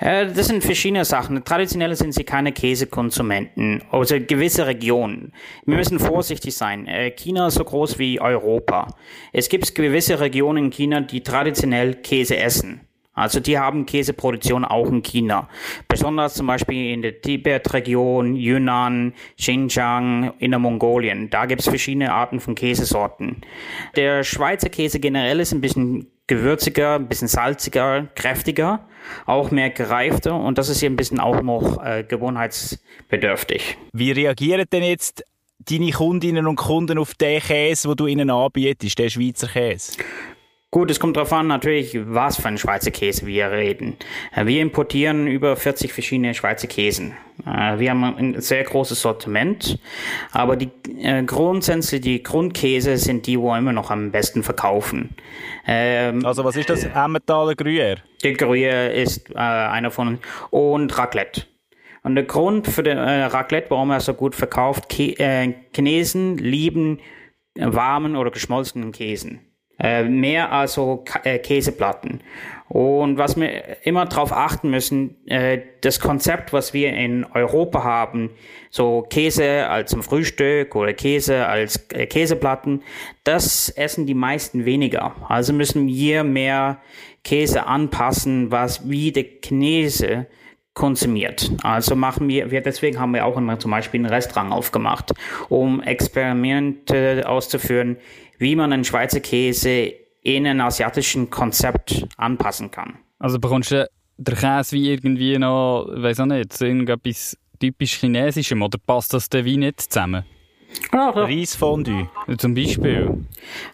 Äh, 0.01 0.27
Das 0.33 0.47
sind 0.47 0.63
verschiedene 0.63 1.05
Sachen. 1.05 1.43
Traditionell 1.45 1.95
sind 1.97 2.15
sie 2.15 2.25
keine 2.25 2.53
Käsekonsumenten, 2.53 3.83
also 3.91 4.17
gewisse 4.21 4.67
Regionen. 4.67 5.33
Wir 5.67 5.77
müssen 5.77 5.99
vorsichtig 5.99 6.55
sein. 6.55 6.87
Äh, 6.87 7.11
China 7.13 7.49
ist 7.49 7.55
so 7.55 7.65
groß 7.65 7.99
wie 7.99 8.21
Europa. 8.21 8.95
Es 9.33 9.49
gibt 9.49 9.75
gewisse 9.75 10.21
Regionen 10.21 10.67
in 10.67 10.71
China, 10.71 11.01
die 11.01 11.23
traditionell 11.23 11.95
Käse 11.97 12.37
essen. 12.37 12.81
Also 13.19 13.41
die 13.41 13.59
haben 13.59 13.85
Käseproduktion 13.85 14.65
auch 14.65 14.87
in 14.87 15.03
China. 15.03 15.49
Besonders 15.89 16.35
zum 16.35 16.47
Beispiel 16.47 16.93
in 16.93 17.03
der 17.03 17.21
Tibet-Region, 17.21 18.37
Yunnan, 18.37 19.13
Xinjiang, 19.37 20.35
Innermongolien. 20.39 21.29
Da 21.29 21.47
gibt 21.47 21.63
es 21.63 21.69
verschiedene 21.69 22.13
Arten 22.13 22.39
von 22.39 22.55
Käsesorten. 22.55 23.41
Der 23.97 24.23
Schweizer 24.23 24.69
Käse 24.69 25.01
generell 25.01 25.41
ist 25.41 25.53
ein 25.53 25.61
bisschen 25.61 26.07
gewürziger, 26.29 26.95
ein 26.95 27.09
bisschen 27.09 27.27
salziger, 27.27 28.07
kräftiger, 28.15 28.87
auch 29.27 29.51
mehr 29.51 29.71
gereifter 29.71 30.37
und 30.37 30.59
das 30.59 30.69
ist 30.69 30.79
hier 30.81 30.91
ein 30.91 30.97
bisschen 30.97 31.19
auch 31.19 31.43
noch 31.43 31.85
äh, 31.85 32.05
gewohnheitsbedürftig. 32.07 33.77
Wie 33.93 34.13
reagieren 34.13 34.67
denn 34.71 34.85
jetzt 34.85 35.25
deine 35.59 35.91
Kundinnen 35.91 36.47
und 36.47 36.57
Kunden 36.57 36.99
auf 36.99 37.15
den 37.15 37.41
Käse, 37.41 37.89
den 37.89 37.97
du 37.97 38.07
ihnen 38.07 38.31
anbietest, 38.31 38.99
den 38.99 39.11
Schweizer 39.11 39.49
Käse? 39.49 39.93
Gut, 40.71 40.91
es 40.91 41.01
kommt 41.01 41.17
darauf 41.17 41.33
an, 41.33 41.47
natürlich, 41.47 41.99
was 41.99 42.37
für 42.37 42.49
einen 42.49 42.59
Schweizer 42.59 42.91
Käse 42.91 43.27
wir 43.27 43.51
reden. 43.51 43.97
Äh, 44.37 44.45
Wir 44.45 44.61
importieren 44.61 45.27
über 45.27 45.57
40 45.57 45.95
verschiedene 45.95 46.35
Schweizer 46.35 46.67
Käsen. 46.67 47.15
Äh, 47.47 47.79
Wir 47.79 47.91
haben 47.91 48.05
ein 48.05 48.41
sehr 48.43 48.65
großes 48.65 49.01
Sortiment, 49.01 49.79
aber 50.31 50.57
die 50.57 50.69
äh, 51.01 51.23
grundsätzlich 51.23 52.03
die 52.03 52.23
Grundkäse 52.23 52.99
sind 52.99 53.27
die, 53.27 53.41
wo 53.41 53.49
wir 53.49 53.57
immer 53.57 53.73
noch 53.73 53.91
am 53.91 54.11
besten 54.11 54.43
verkaufen. 54.43 55.17
Ähm, 55.69 56.25
Also 56.25 56.45
was 56.45 56.57
ist 56.57 56.71
das? 56.71 56.85
Emmentaler 56.85 57.53
Gruyère? 57.53 57.99
Der 58.25 58.35
Gruyère 58.35 58.89
ist 58.89 59.31
äh, 59.31 59.35
einer 59.37 59.91
von 59.91 60.19
und 60.51 60.97
Raclette. 60.97 61.43
Und 62.03 62.15
der 62.15 62.25
Grund 62.25 62.67
für 62.67 62.83
den 62.83 62.97
äh, 62.97 63.25
Raclette, 63.25 63.71
warum 63.71 63.91
er 63.91 64.01
so 64.01 64.15
gut 64.15 64.35
verkauft, 64.35 64.89
Kä 64.89 65.15
äh, 65.19 65.53
Chinesen 65.75 66.39
lieben 66.39 67.01
äh, 67.55 67.67
warmen 67.67 68.17
oder 68.17 68.31
geschmolzenen 68.31 68.93
Käsen. 68.93 69.41
Äh, 69.81 70.05
mehr 70.05 70.51
als 70.51 70.75
so 70.75 71.05
äh, 71.23 71.39
Käseplatten. 71.39 72.21
Und 72.69 73.17
was 73.17 73.37
wir 73.37 73.87
immer 73.87 74.07
darauf 74.07 74.33
achten 74.33 74.71
müssen, 74.71 75.17
äh, 75.29 75.61
das 75.83 76.01
Konzept, 76.01 76.53
was 76.53 76.75
wir 76.75 76.93
in 76.93 77.25
Europa 77.25 77.85
haben, 77.85 78.31
so 78.71 79.03
Käse 79.09 79.69
als 79.69 79.93
zum 79.93 80.03
Frühstück 80.03 80.75
oder 80.75 80.93
Käse 80.95 81.47
als 81.47 81.87
Käseplatten, 81.89 82.83
das 83.23 83.69
essen 83.69 84.05
die 84.05 84.15
meisten 84.15 84.65
weniger. 84.65 85.15
Also 85.29 85.53
müssen 85.53 85.87
wir 85.87 86.25
mehr 86.25 86.81
Käse 87.23 87.67
anpassen, 87.67 88.51
was 88.51 88.91
wie 88.91 89.13
der 89.13 89.27
Chinese 89.45 90.27
konsumiert. 90.75 91.51
Also 91.63 91.97
machen 91.97 92.29
wir, 92.29 92.51
wir 92.51 92.61
deswegen 92.61 93.01
haben 93.01 93.13
wir 93.13 93.27
auch 93.27 93.37
immer 93.37 93.59
zum 93.59 93.71
Beispiel 93.71 94.01
einen 94.01 94.13
Restaurant 94.13 94.53
aufgemacht, 94.53 95.13
um 95.49 95.83
Experimente 95.83 97.25
auszuführen, 97.27 97.97
wie 98.39 98.57
man 98.57 98.73
einen 98.73 98.85
Schweizer 98.85 99.21
Käse 99.21 99.93
in 100.23 100.47
ein 100.47 100.61
asiatischen 100.61 101.31
Konzept 101.31 102.07
anpassen 102.17 102.71
kann. 102.71 102.99
Also 103.19 103.39
bekommst 103.39 103.71
du 103.71 103.89
den 104.17 104.35
Käse 104.35 104.77
wie 104.77 104.91
irgendwie 104.91 105.39
noch, 105.39 105.87
weiß 105.89 106.21
auch 106.21 106.27
nicht, 106.27 106.61
irgendetwas 106.61 107.37
typisch 107.61 107.95
Chinesischem 107.95 108.63
oder 108.63 108.79
passt 108.79 109.13
das 109.15 109.29
dann 109.29 109.45
wie 109.45 109.57
nicht 109.57 109.81
zusammen? 109.81 110.25
Ja, 110.93 111.11
Reisfondue. 111.11 112.09
Zum 112.39 112.55
Beispiel. 112.55 113.25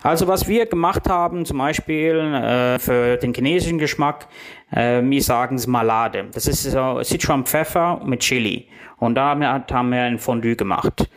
Also 0.02 0.26
was 0.26 0.46
wir 0.48 0.66
gemacht 0.66 1.08
haben, 1.08 1.44
zum 1.44 1.58
Beispiel 1.58 2.16
äh, 2.16 2.78
für 2.78 3.16
den 3.16 3.34
chinesischen 3.34 3.78
Geschmack, 3.78 4.26
äh, 4.70 5.02
wir 5.02 5.22
sagen 5.22 5.56
es 5.56 5.66
Malade. 5.66 6.26
Das 6.32 6.46
ist 6.46 6.62
so 6.62 7.02
Sichuan 7.02 7.44
Pfeffer 7.44 8.00
mit 8.04 8.20
Chili. 8.20 8.68
Und 8.98 9.16
damit 9.16 9.70
haben 9.72 9.90
wir 9.90 10.02
ein 10.02 10.18
Fondue 10.18 10.56
gemacht. 10.56 11.08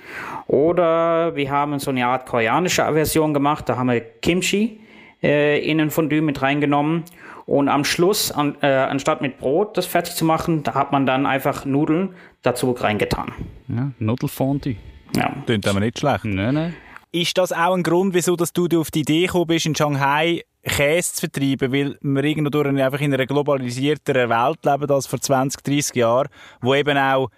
Oder 0.47 1.35
wir 1.35 1.51
haben 1.51 1.77
so 1.79 1.91
eine 1.91 2.05
Art 2.05 2.25
koreanische 2.25 2.83
Version 2.83 3.33
gemacht. 3.33 3.69
Da 3.69 3.77
haben 3.77 3.89
wir 3.89 4.01
Kimchi 4.01 4.79
äh, 5.21 5.59
in 5.59 5.79
ein 5.79 5.89
Fondue 5.89 6.21
mit 6.21 6.41
reingenommen. 6.41 7.03
Und 7.45 7.69
am 7.69 7.85
Schluss, 7.85 8.31
an, 8.31 8.55
äh, 8.61 8.67
anstatt 8.67 9.21
mit 9.21 9.37
Brot 9.37 9.77
das 9.77 9.85
fertig 9.85 10.15
zu 10.15 10.25
machen, 10.25 10.63
da 10.63 10.73
hat 10.73 10.91
man 10.91 11.05
dann 11.05 11.25
einfach 11.25 11.63
Nudeln 11.63 12.13
dazu 12.41 12.71
reingetan. 12.71 13.31
Ja, 13.69 13.91
Nudelfondue. 13.99 14.75
Ja. 15.17 15.35
Klingt 15.45 15.67
aber 15.67 15.79
nicht 15.79 15.99
schlecht. 15.99 16.25
Nein, 16.25 16.53
nein. 16.53 16.75
Ist 17.11 17.37
das 17.37 17.51
auch 17.51 17.73
ein 17.73 17.83
Grund, 17.83 18.13
wieso 18.13 18.35
dass 18.35 18.53
du 18.53 18.67
auf 18.79 18.91
die 18.91 19.01
Idee 19.01 19.25
gekommen 19.25 19.47
bist, 19.47 19.65
in 19.65 19.75
Shanghai 19.75 20.43
Käse 20.63 21.13
zu 21.13 21.21
vertreiben? 21.21 21.71
Weil 21.71 21.97
wir 22.01 22.23
irgendwo 22.23 22.59
einfach 22.59 23.01
in 23.01 23.13
einer 23.13 23.25
globalisierteren 23.25 24.29
Welt 24.29 24.59
leben 24.63 24.91
als 24.91 25.07
vor 25.07 25.19
20, 25.19 25.63
30 25.63 25.95
Jahren, 25.95 26.27
wo 26.61 26.75
eben 26.75 26.97
auch 26.97 27.29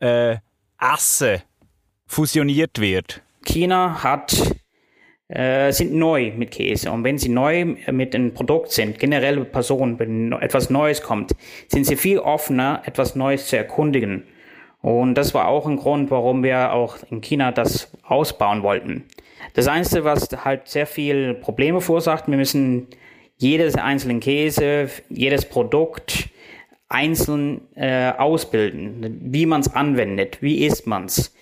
äh, 0.00 0.36
Essen 0.78 1.42
fusioniert 2.06 2.78
wird. 2.80 3.22
China 3.44 4.02
hat 4.02 4.34
äh, 5.28 5.72
sind 5.72 5.94
neu 5.94 6.32
mit 6.36 6.50
Käse. 6.50 6.90
Und 6.90 7.04
wenn 7.04 7.16
sie 7.16 7.30
neu 7.30 7.64
mit 7.90 8.14
einem 8.14 8.34
Produkt 8.34 8.70
sind, 8.70 8.98
generelle 8.98 9.44
Personen, 9.44 9.98
wenn 9.98 10.32
etwas 10.32 10.68
Neues 10.68 11.00
kommt, 11.00 11.32
sind 11.68 11.86
sie 11.86 11.96
viel 11.96 12.18
offener, 12.18 12.82
etwas 12.84 13.14
Neues 13.14 13.46
zu 13.46 13.56
erkundigen. 13.56 14.24
Und 14.82 15.14
das 15.14 15.32
war 15.32 15.48
auch 15.48 15.66
ein 15.66 15.76
Grund, 15.76 16.10
warum 16.10 16.42
wir 16.42 16.72
auch 16.72 16.96
in 17.10 17.20
China 17.20 17.52
das 17.52 17.90
ausbauen 18.02 18.62
wollten. 18.62 19.04
Das 19.54 19.68
Einzige, 19.68 20.04
was 20.04 20.28
halt 20.44 20.68
sehr 20.68 20.86
viel 20.86 21.34
Probleme 21.34 21.80
verursacht, 21.80 22.26
wir 22.26 22.36
müssen 22.36 22.88
jedes 23.36 23.76
einzelne 23.76 24.18
Käse, 24.18 24.90
jedes 25.08 25.44
Produkt 25.44 26.28
einzeln 26.88 27.62
äh, 27.74 28.10
ausbilden, 28.10 29.20
wie 29.22 29.46
man 29.46 29.60
es 29.60 29.72
anwendet, 29.74 30.38
wie 30.42 30.64
isst 30.64 30.86
man 30.86 31.06
es, 31.06 31.34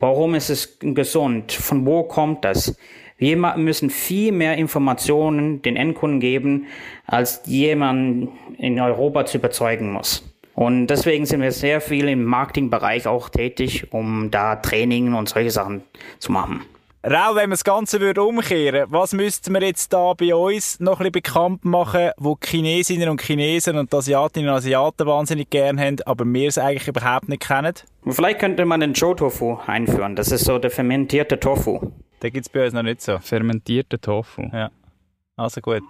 warum 0.00 0.34
ist 0.34 0.50
es 0.50 0.78
gesund, 0.80 1.52
von 1.52 1.86
wo 1.86 2.02
kommt 2.02 2.44
das. 2.44 2.76
Wir 3.16 3.36
müssen 3.36 3.90
viel 3.90 4.30
mehr 4.32 4.56
Informationen 4.56 5.62
den 5.62 5.76
Endkunden 5.76 6.20
geben, 6.20 6.66
als 7.06 7.42
jemand 7.46 8.28
in 8.58 8.80
Europa 8.80 9.26
zu 9.26 9.38
überzeugen 9.38 9.92
muss. 9.92 10.27
Und 10.58 10.88
deswegen 10.88 11.24
sind 11.24 11.40
wir 11.40 11.52
sehr 11.52 11.80
viel 11.80 12.08
im 12.08 12.24
Marketingbereich 12.24 13.06
auch 13.06 13.28
tätig, 13.28 13.92
um 13.92 14.28
da 14.32 14.56
Training 14.56 15.14
und 15.14 15.28
solche 15.28 15.52
Sachen 15.52 15.82
zu 16.18 16.32
machen. 16.32 16.64
Raul, 17.04 17.36
wenn 17.36 17.50
wir 17.50 17.54
das 17.54 17.62
Ganze 17.62 18.00
würde 18.00 18.24
umkehren 18.24 18.86
was 18.90 19.12
müssten 19.12 19.54
wir 19.54 19.62
jetzt 19.62 19.92
da 19.92 20.14
bei 20.14 20.34
uns 20.34 20.80
noch 20.80 20.98
ein 20.98 21.12
bisschen 21.12 21.12
bekannt 21.12 21.64
machen, 21.64 22.10
wo 22.16 22.34
die 22.34 22.48
Chinesinnen 22.48 23.08
und 23.08 23.22
Chinesen 23.22 23.78
und 23.78 23.94
Asiatinnen 23.94 24.50
und 24.50 24.56
Asiaten 24.56 25.06
wahnsinnig 25.06 25.48
gern 25.48 25.78
haben, 25.78 25.98
aber 26.06 26.24
wir 26.24 26.48
es 26.48 26.58
eigentlich 26.58 26.88
überhaupt 26.88 27.28
nicht 27.28 27.46
kennen? 27.46 27.74
Vielleicht 28.08 28.40
könnte 28.40 28.64
man 28.64 28.80
den 28.80 28.94
Chou-Tofu 28.94 29.58
einführen. 29.64 30.16
Das 30.16 30.32
ist 30.32 30.44
so 30.44 30.58
der 30.58 30.72
fermentierte 30.72 31.38
Tofu. 31.38 31.92
Den 32.20 32.32
gibt 32.32 32.46
es 32.46 32.52
bei 32.52 32.64
uns 32.64 32.74
noch 32.74 32.82
nicht 32.82 33.00
so. 33.00 33.20
Fermentierter 33.20 34.00
Tofu. 34.00 34.42
Ja. 34.52 34.72
Also 35.36 35.60
gut. 35.60 35.84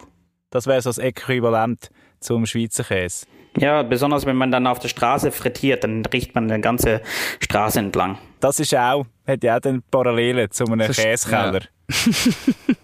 Das 0.51 0.67
wäre 0.67 0.83
so 0.83 0.91
das 0.91 0.99
Äquivalent 0.99 1.89
zum 2.21 2.47
Schweizer 2.47 2.85
Käse. 2.85 3.27
Ja, 3.57 3.83
besonders 3.83 4.27
wenn 4.27 4.37
man 4.37 4.51
dann 4.51 4.67
auf 4.67 4.79
der 4.79 4.89
Straße 4.89 5.33
frittiert, 5.33 5.85
dann 5.85 6.05
riecht 6.07 6.35
man 6.35 6.49
die 6.49 6.61
ganze 6.61 7.01
Straße 7.41 7.79
entlang. 7.79 8.19
Das 8.41 8.61
ist 8.61 8.75
auch, 8.75 9.07
hat 9.27 9.43
ja 9.43 9.57
auch 9.57 9.61
den 9.61 9.83
Parallelen 9.91 10.51
zu 10.51 10.65
einem 10.65 10.91
Käsekeller. 10.93 11.63
Ja. 11.89 12.75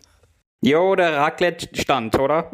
jo, 0.63 0.97
der 0.97 1.17
Raclette-Stand, 1.19 2.19
oder? 2.19 2.51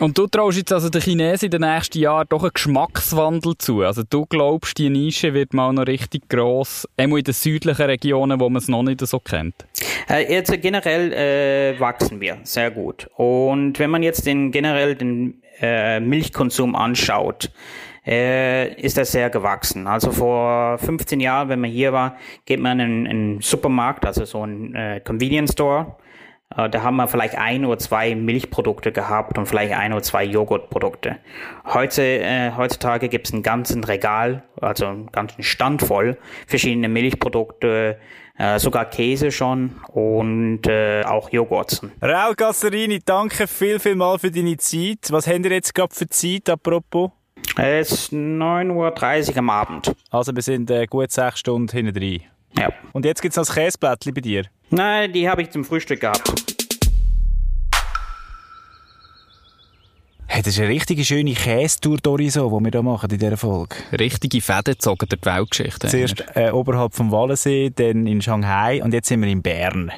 Und 0.00 0.16
du 0.16 0.26
traust 0.26 0.56
jetzt 0.56 0.72
also 0.72 0.88
den 0.88 1.02
Chinesen 1.02 1.46
in 1.46 1.50
den 1.50 1.60
nächsten 1.60 1.98
Jahren 1.98 2.26
doch 2.28 2.42
einen 2.42 2.52
Geschmackswandel 2.54 3.56
zu. 3.58 3.82
Also 3.82 4.02
du 4.08 4.24
glaubst, 4.24 4.78
die 4.78 4.88
Nische 4.88 5.34
wird 5.34 5.52
mal 5.52 5.72
noch 5.72 5.86
richtig 5.86 6.28
gross, 6.28 6.88
einmal 6.96 7.18
in 7.18 7.24
den 7.24 7.34
südlichen 7.34 7.82
Regionen, 7.82 8.40
wo 8.40 8.48
man 8.48 8.60
es 8.60 8.68
noch 8.68 8.82
nicht 8.82 9.06
so 9.06 9.20
kennt. 9.20 9.54
Äh, 10.08 10.32
jetzt 10.32 10.50
generell 10.62 11.12
äh, 11.12 11.78
wachsen 11.78 12.20
wir 12.20 12.38
sehr 12.42 12.70
gut. 12.70 13.08
Und 13.16 13.78
wenn 13.78 13.90
man 13.90 14.02
jetzt 14.02 14.26
den 14.26 14.50
generell 14.50 14.94
den 14.94 15.42
äh, 15.60 16.00
Milchkonsum 16.00 16.74
anschaut, 16.74 17.50
äh, 18.06 18.74
ist 18.80 18.96
das 18.96 19.12
sehr 19.12 19.30
gewachsen. 19.30 19.86
Also 19.86 20.10
vor 20.10 20.78
15 20.78 21.20
Jahren, 21.20 21.50
wenn 21.50 21.60
man 21.60 21.70
hier 21.70 21.92
war, 21.92 22.16
geht 22.46 22.60
man 22.60 22.80
in 22.80 23.06
einen 23.06 23.40
Supermarkt, 23.42 24.06
also 24.06 24.24
so 24.24 24.44
ein 24.44 24.74
äh, 24.74 25.00
Convenience 25.04 25.52
Store 25.52 25.96
äh, 25.98 26.02
da 26.56 26.82
haben 26.82 26.96
wir 26.96 27.08
vielleicht 27.08 27.36
ein 27.36 27.64
oder 27.64 27.78
zwei 27.78 28.14
Milchprodukte 28.14 28.92
gehabt 28.92 29.38
und 29.38 29.46
vielleicht 29.46 29.72
ein 29.72 29.92
oder 29.92 30.02
zwei 30.02 30.24
Joghurtprodukte. 30.24 31.16
Heute, 31.64 32.02
äh, 32.02 32.52
heutzutage 32.56 33.08
gibt 33.08 33.28
es 33.28 33.32
einen 33.32 33.42
ganzen 33.42 33.84
Regal, 33.84 34.42
also 34.60 34.86
einen 34.86 35.12
ganzen 35.12 35.42
Stand 35.42 35.82
voll 35.82 36.18
verschiedene 36.46 36.88
Milchprodukte, 36.88 37.98
äh, 38.38 38.58
sogar 38.58 38.86
Käse 38.86 39.30
schon 39.30 39.76
und 39.88 40.66
äh, 40.66 41.02
auch 41.04 41.30
Joghurt. 41.30 41.82
Raul 42.00 42.34
Gasserini, 42.34 43.00
danke 43.04 43.46
viel, 43.46 43.78
viel 43.78 43.94
mal 43.94 44.18
für 44.18 44.30
deine 44.30 44.56
Zeit. 44.56 45.10
Was 45.10 45.26
habt 45.26 45.44
ihr 45.44 45.52
jetzt 45.52 45.74
gerade 45.74 45.94
für 45.94 46.08
Zeit, 46.08 46.48
apropos? 46.48 47.10
Es 47.56 47.92
ist 47.92 48.12
9.30 48.12 49.30
Uhr 49.32 49.38
am 49.38 49.50
Abend. 49.50 49.94
Also 50.10 50.34
wir 50.34 50.42
sind 50.42 50.70
äh, 50.70 50.86
gut 50.86 51.10
sechs 51.10 51.40
Stunden 51.40 51.68
hinten 51.68 51.94
drin. 51.94 52.22
Ja. 52.58 52.70
Und 52.92 53.04
jetzt 53.04 53.22
gibt 53.22 53.32
es 53.32 53.36
noch 53.36 53.46
das 53.46 53.54
Käseblättchen 53.54 54.14
bei 54.14 54.20
dir? 54.20 54.44
Nein, 54.70 55.12
die 55.12 55.28
habe 55.28 55.42
ich 55.42 55.50
zum 55.50 55.64
Frühstück 55.64 56.00
gehabt. 56.00 56.52
Hey, 60.26 60.40
das 60.40 60.54
ist 60.54 60.60
eine 60.60 60.68
richtige 60.70 61.04
schöne 61.04 61.34
Käsetour, 61.34 61.98
Doriso, 61.98 62.48
die 62.58 62.64
wir 62.64 62.70
hier 62.70 62.82
machen 62.82 63.10
in 63.10 63.18
dieser 63.18 63.36
Folge. 63.36 63.76
Richtige 63.92 64.40
Fäden 64.40 64.72
gezogen 64.72 65.06
der 65.06 65.18
Weltgeschichte. 65.22 65.88
Zuerst 65.88 66.24
äh, 66.34 66.50
oberhalb 66.50 66.94
vom 66.94 67.12
Wallensee, 67.12 67.68
dann 67.68 68.06
in 68.06 68.22
Shanghai 68.22 68.82
und 68.82 68.94
jetzt 68.94 69.08
sind 69.08 69.20
wir 69.20 69.28
in 69.28 69.42
Bern. 69.42 69.92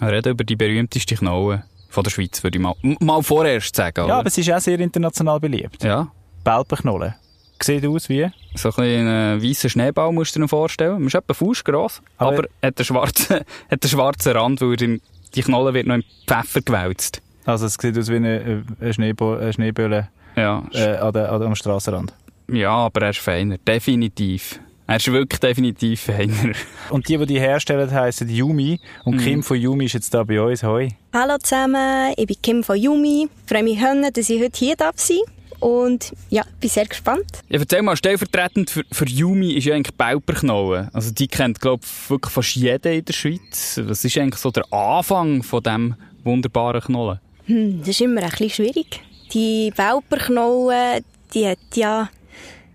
Wir 0.00 0.08
reden 0.08 0.32
über 0.32 0.42
die 0.42 0.56
berühmteste 0.56 1.14
Knolle 1.14 1.62
von 1.88 2.02
der 2.02 2.10
Schweiz, 2.10 2.42
würde 2.42 2.58
ich 2.58 2.62
mal, 2.62 2.74
mal 2.98 3.22
vorerst 3.22 3.76
sagen. 3.76 4.00
Oder? 4.00 4.08
Ja, 4.08 4.18
aber 4.18 4.26
es 4.26 4.36
ist 4.36 4.50
auch 4.50 4.58
sehr 4.58 4.80
international 4.80 5.38
beliebt. 5.38 5.84
Ja. 5.84 6.08
Belpenknolle. 6.42 7.14
Sieht 7.62 7.86
aus 7.86 8.08
wie? 8.08 8.28
So 8.54 8.70
ein 8.76 9.06
einen 9.06 9.42
weißen 9.42 9.70
Schneeball 9.70 10.12
musst 10.12 10.36
du 10.36 10.40
dir 10.40 10.48
vorstellen. 10.48 10.94
Man 10.94 11.06
ist 11.06 11.14
etwa 11.14 11.34
fußgross, 11.34 12.02
aber, 12.18 12.30
aber 12.30 12.48
hat 12.62 12.78
einen 12.78 12.84
schwarzen, 12.84 13.36
hat 13.70 13.82
einen 13.82 13.90
schwarzen 13.90 14.32
Rand, 14.32 14.60
weil 14.60 14.76
die 14.76 15.42
Knolle 15.42 15.74
wird 15.74 15.86
noch 15.86 15.96
in 15.96 16.04
Pfeffer 16.26 16.60
gewälzt. 16.60 17.22
Also 17.44 17.66
es 17.66 17.74
sieht 17.74 17.96
aus 17.96 18.08
wie 18.08 18.16
eine, 18.16 18.64
eine, 18.80 18.92
Schneebo 18.92 19.36
eine 19.36 19.52
Schneeböhle 19.52 20.08
ja. 20.36 20.64
äh, 20.72 20.96
an 20.96 21.12
der, 21.12 21.32
an 21.32 21.40
der, 21.40 21.48
am 21.48 21.54
Strassenrand. 21.54 22.12
Ja, 22.52 22.70
aber 22.70 23.02
er 23.02 23.10
ist 23.10 23.18
feiner, 23.18 23.58
definitiv. 23.58 24.60
Er 24.88 24.96
ist 24.96 25.10
wirklich 25.10 25.40
definitiv 25.40 26.00
feiner. 26.02 26.52
Und 26.90 27.08
die, 27.08 27.18
die 27.18 27.26
die 27.26 27.40
herstellen, 27.40 27.90
heißen 27.90 28.28
Yumi. 28.28 28.80
Und 29.04 29.16
mhm. 29.16 29.20
Kim 29.20 29.42
von 29.42 29.56
Yumi 29.56 29.86
ist 29.86 29.94
jetzt 29.94 30.14
da 30.14 30.22
bei 30.22 30.40
uns. 30.40 30.62
Hoi. 30.62 30.90
Hallo 31.12 31.38
zusammen, 31.42 32.12
ich 32.16 32.26
bin 32.26 32.36
Kim 32.40 32.62
von 32.62 32.76
Yumi. 32.76 33.28
Ich 33.28 33.48
freue 33.48 33.64
mich, 33.64 33.80
dass 34.12 34.30
ich 34.30 34.40
heute 34.40 34.58
hier 34.58 34.76
darf 34.76 34.98
sein 34.98 35.18
und 35.60 36.12
ja, 36.30 36.44
bin 36.60 36.70
sehr 36.70 36.86
gespannt. 36.86 37.42
Ja, 37.48 37.58
erzähl 37.58 37.82
mal, 37.82 37.96
stellvertretend 37.96 38.70
für, 38.70 38.84
für 38.92 39.06
Yumi 39.06 39.52
ist 39.52 39.64
ja 39.64 39.74
eigentlich 39.74 39.96
Bauperknolle. 39.96 40.90
Also 40.92 41.10
die 41.12 41.28
kennt, 41.28 41.60
glaube 41.60 41.82
ich, 41.84 42.10
wirklich 42.10 42.32
fast 42.32 42.54
jeder 42.56 42.92
in 42.92 43.04
der 43.04 43.12
Schweiz. 43.12 43.80
Was 43.84 44.04
ist 44.04 44.18
eigentlich 44.18 44.40
so 44.40 44.50
der 44.50 44.70
Anfang 44.72 45.42
von 45.42 45.62
diesem 45.62 45.94
wunderbaren 46.24 46.80
Knollen? 46.80 47.20
Hm, 47.46 47.80
das 47.80 47.88
ist 47.88 48.00
immer 48.00 48.22
ein 48.22 48.30
bisschen 48.30 48.50
schwierig. 48.50 49.00
Die 49.32 49.72
Welperknolle, 49.76 51.02
die 51.34 51.46
hat 51.46 51.58
ja, 51.74 52.10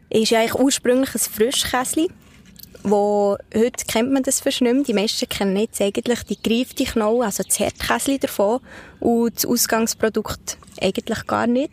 ist 0.10 0.34
eigentlich 0.34 0.56
ursprünglich 0.56 1.14
ein 1.14 1.20
Frischkäsli. 1.20 2.10
wo 2.84 3.38
heute 3.54 3.86
kennt 3.86 4.12
man 4.12 4.24
das 4.24 4.40
fast 4.40 4.62
nicht 4.62 4.74
mehr. 4.74 4.84
Die 4.84 4.94
meisten 4.94 5.30
kennen 5.30 5.56
jetzt 5.58 5.82
eigentlich 5.82 6.24
die 6.24 6.42
gereifte 6.42 6.84
Knolle, 6.84 7.26
also 7.26 7.44
das 7.44 7.60
Herdkäsli 7.60 8.20
davon 8.20 8.60
und 9.00 9.36
das 9.36 9.46
Ausgangsprodukt 9.46 10.58
eigentlich 10.82 11.28
gar 11.28 11.48
nicht. 11.48 11.72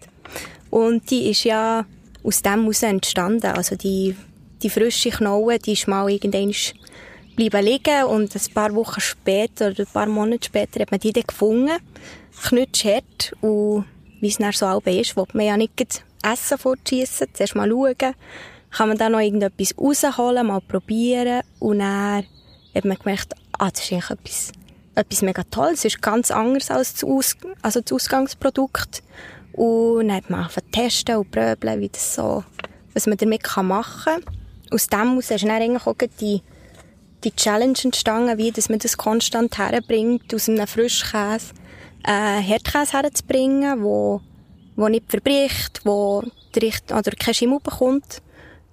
Und 0.70 1.10
die 1.10 1.30
ist 1.30 1.44
ja 1.44 1.84
aus 2.22 2.42
dem 2.42 2.62
heraus 2.62 2.82
entstanden. 2.82 3.52
Also 3.52 3.76
die, 3.76 4.16
die 4.62 4.70
frische 4.70 5.10
Knolle, 5.10 5.58
die 5.58 5.72
ist 5.72 5.88
mal 5.88 6.10
irgendwann 6.10 6.54
bleiben 7.36 7.64
liegen 7.64 8.04
und 8.04 8.34
ein 8.34 8.52
paar 8.52 8.74
Wochen 8.74 9.00
später 9.00 9.68
oder 9.68 9.84
ein 9.84 9.92
paar 9.92 10.06
Monate 10.06 10.46
später 10.46 10.80
hat 10.80 10.90
man 10.90 10.98
die 10.98 11.12
dann 11.12 11.22
gefunden. 11.22 11.78
Knutschhart 12.42 13.32
und 13.40 13.84
wie 14.20 14.28
es 14.28 14.38
dann 14.38 14.52
so 14.52 14.66
halb 14.66 14.86
ist, 14.88 15.16
will 15.16 15.24
man 15.32 15.46
ja 15.46 15.56
nicht 15.56 16.02
Essen 16.22 16.58
fortschiessen, 16.58 17.28
zuerst 17.32 17.54
mal 17.54 17.68
schauen, 17.68 18.14
kann 18.70 18.88
man 18.88 18.98
da 18.98 19.08
noch 19.08 19.20
irgendetwas 19.20 19.74
rausholen, 19.78 20.48
mal 20.48 20.60
probieren 20.60 21.42
und 21.60 21.78
dann 21.78 22.24
hat 22.74 22.84
man 22.84 22.96
gemerkt, 22.96 23.34
ah, 23.52 23.70
das 23.70 23.84
ist 23.84 23.92
eigentlich 23.92 24.10
etwas, 24.10 24.52
etwas 24.96 25.22
mega 25.22 25.42
Tolles, 25.44 25.80
es 25.80 25.84
ist 25.86 26.02
ganz 26.02 26.32
anders 26.32 26.70
als 26.70 26.94
das, 26.94 27.04
Aus 27.04 27.36
also 27.62 27.80
das 27.80 27.92
Ausgangsprodukt 27.92 29.02
und 29.58 30.08
dann 30.08 30.16
hat 30.16 30.30
man 30.30 30.40
angefangen 30.40 30.70
testen 30.70 31.16
und 31.16 31.30
probieren, 31.30 31.80
wie 31.80 31.88
das 31.88 32.14
so, 32.14 32.44
was 32.94 33.06
man 33.06 33.16
damit 33.16 33.42
machen 33.56 34.22
kann. 34.22 34.24
Aus 34.70 34.86
dem 34.86 35.10
heraus 35.10 35.30
ist 35.30 35.42
dann 35.42 35.50
eigentlich 35.50 35.86
auch 35.86 35.96
die, 36.20 36.42
die 37.24 37.34
Challenge 37.34 37.78
entstanden, 37.82 38.38
wie 38.38 38.52
dass 38.52 38.68
man 38.68 38.78
das 38.78 38.96
konstant 38.96 39.58
herbringt, 39.58 40.32
aus 40.32 40.48
einem 40.48 40.66
Frischkäse 40.66 41.54
äh, 42.04 42.40
Herdkäse 42.40 42.92
herzubringen, 42.92 43.82
wo, 43.82 44.20
wo 44.76 44.88
nicht 44.88 45.10
verbricht, 45.10 45.80
wo 45.84 46.22
oder 46.90 47.12
kein 47.18 47.34
Schimmel 47.34 47.58
bekommt. 47.60 48.22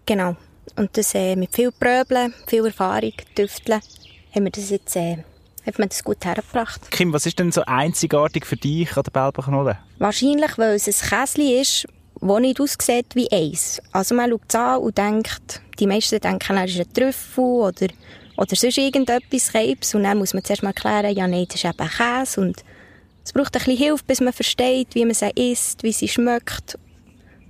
Genau. 0.05 0.35
Und 0.75 0.97
das 0.97 1.15
äh, 1.15 1.35
mit 1.35 1.55
viel 1.55 1.71
Pröbeln, 1.71 2.33
viel 2.47 2.65
Erfahrung, 2.65 3.13
Tüfteln, 3.35 3.81
haben 4.33 4.43
wir 4.43 4.51
das 4.51 4.69
jetzt 4.69 4.95
äh, 4.95 5.17
hat 5.65 5.79
man 5.79 5.89
das 5.89 6.03
gut 6.03 6.23
hergebracht. 6.23 6.91
Kim, 6.91 7.13
was 7.13 7.25
ist 7.25 7.39
denn 7.39 7.51
so 7.51 7.63
einzigartig 7.65 8.45
für 8.45 8.55
dich 8.55 8.95
an 8.95 9.03
der 9.03 9.11
Belbenknolle? 9.11 9.77
Wahrscheinlich, 9.97 10.57
weil 10.57 10.75
es 10.75 10.87
ein 10.87 11.09
Käsli 11.09 11.59
ist, 11.59 11.87
das 12.21 12.39
nicht 12.39 12.59
aussieht 12.59 13.07
wie 13.13 13.31
Eis. 13.31 13.81
Also 13.91 14.15
man 14.15 14.29
schaut 14.29 14.41
es 14.47 14.55
an 14.55 14.77
und 14.81 14.97
denkt, 14.97 15.61
die 15.79 15.87
meisten 15.87 16.19
denken, 16.19 16.57
er 16.57 16.65
ist 16.65 16.79
ein 16.79 16.93
Trüffel 16.93 17.43
oder, 17.43 17.87
oder 18.37 18.55
sonst 18.55 18.77
irgendetwas 18.77 19.51
Krebs. 19.51 19.95
Und 19.95 20.03
dann 20.03 20.17
muss 20.17 20.33
man 20.33 20.43
zuerst 20.43 20.63
mal 20.63 20.69
erklären, 20.69 21.15
ja 21.15 21.27
nein, 21.27 21.45
das 21.47 21.63
ist 21.63 21.65
eben 21.65 21.89
Käse. 21.89 22.41
Und 22.41 22.63
es 23.23 23.33
braucht 23.33 23.55
ein 23.55 23.63
bisschen 23.63 23.77
Hilfe, 23.77 24.03
bis 24.05 24.21
man 24.21 24.33
versteht, 24.33 24.93
wie 24.93 25.05
man 25.05 25.13
sie 25.13 25.31
isst, 25.35 25.83
wie 25.83 25.91
sie 25.91 26.07
schmeckt. 26.07 26.77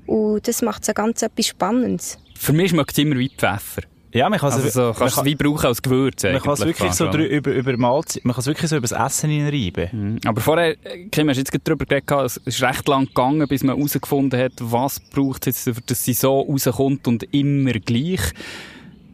Und 0.08 0.48
das 0.48 0.62
macht 0.62 0.86
so 0.86 0.94
ganz 0.94 1.22
etwas 1.22 1.48
Spannendes. 1.48 2.18
Für 2.38 2.54
mich 2.54 2.72
schmeckt 2.72 2.92
es 2.92 2.98
immer 2.98 3.18
wie 3.18 3.30
Pfeffer. 3.30 3.82
Ja, 4.16 4.30
man 4.30 4.40
kann 4.40 4.50
also 4.50 4.70
so, 4.70 4.98
kannst 4.98 5.18
es 5.18 5.26
wie 5.26 5.36
brauchen 5.36 5.66
als 5.66 5.82
Gewürz. 5.82 6.24
Man 6.24 6.40
kann 6.40 6.54
es 6.54 6.62
wirklich 6.62 6.94
so 6.94 7.10
über, 7.10 7.52
über 7.52 7.76
Malz, 7.76 8.18
man 8.24 8.34
kann 8.34 8.40
es 8.40 8.48
wirklich 8.48 8.70
so 8.70 8.78
über 8.78 8.88
das 8.88 8.98
Essen 8.98 9.30
hineinreiben. 9.30 9.90
Mhm. 9.92 10.20
Aber 10.26 10.40
vorher, 10.40 10.78
Kim, 11.12 11.28
hast 11.28 11.36
du 11.36 11.42
jetzt 11.42 11.68
darüber 11.68 11.84
geredet, 11.84 12.10
es 12.24 12.38
ist 12.38 12.62
recht 12.62 12.88
lang 12.88 13.08
gegangen, 13.08 13.46
bis 13.46 13.62
man 13.62 13.76
herausgefunden 13.76 14.40
hat, 14.40 14.54
was 14.62 15.02
braucht 15.02 15.48
es 15.48 15.66
jetzt, 15.66 15.92
dass 15.92 16.06
sie 16.06 16.14
so 16.14 16.40
rauskommt 16.40 17.10
und 17.10 17.24
immer 17.34 17.74
gleich. 17.74 18.22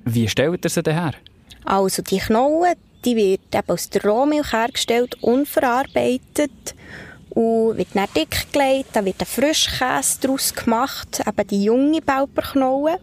Wie 0.06 0.28
stellt 0.28 0.66
ihr 0.66 0.70
sie 0.70 0.84
denn 0.84 0.94
her? 0.94 1.14
Also, 1.66 2.04
die 2.04 2.20
Knollen, 2.20 2.76
die 3.04 3.16
wird 3.16 3.56
eben 3.56 3.70
aus 3.70 3.90
der 3.90 4.04
Rohmilch 4.04 4.54
hergestellt, 4.54 5.18
unverarbeitet 5.22 6.76
und 7.32 7.76
wird 7.76 7.90
dann 7.96 8.08
dick 8.16 8.52
gelegt. 8.52 8.90
Da 8.94 9.04
wird 9.04 9.20
ein 9.20 9.26
Frischkäse 9.26 10.20
daraus 10.22 10.54
gemacht, 10.54 11.24
eben 11.26 11.48
die 11.48 11.64
junge 11.64 12.02
Bauperknolle. 12.02 13.00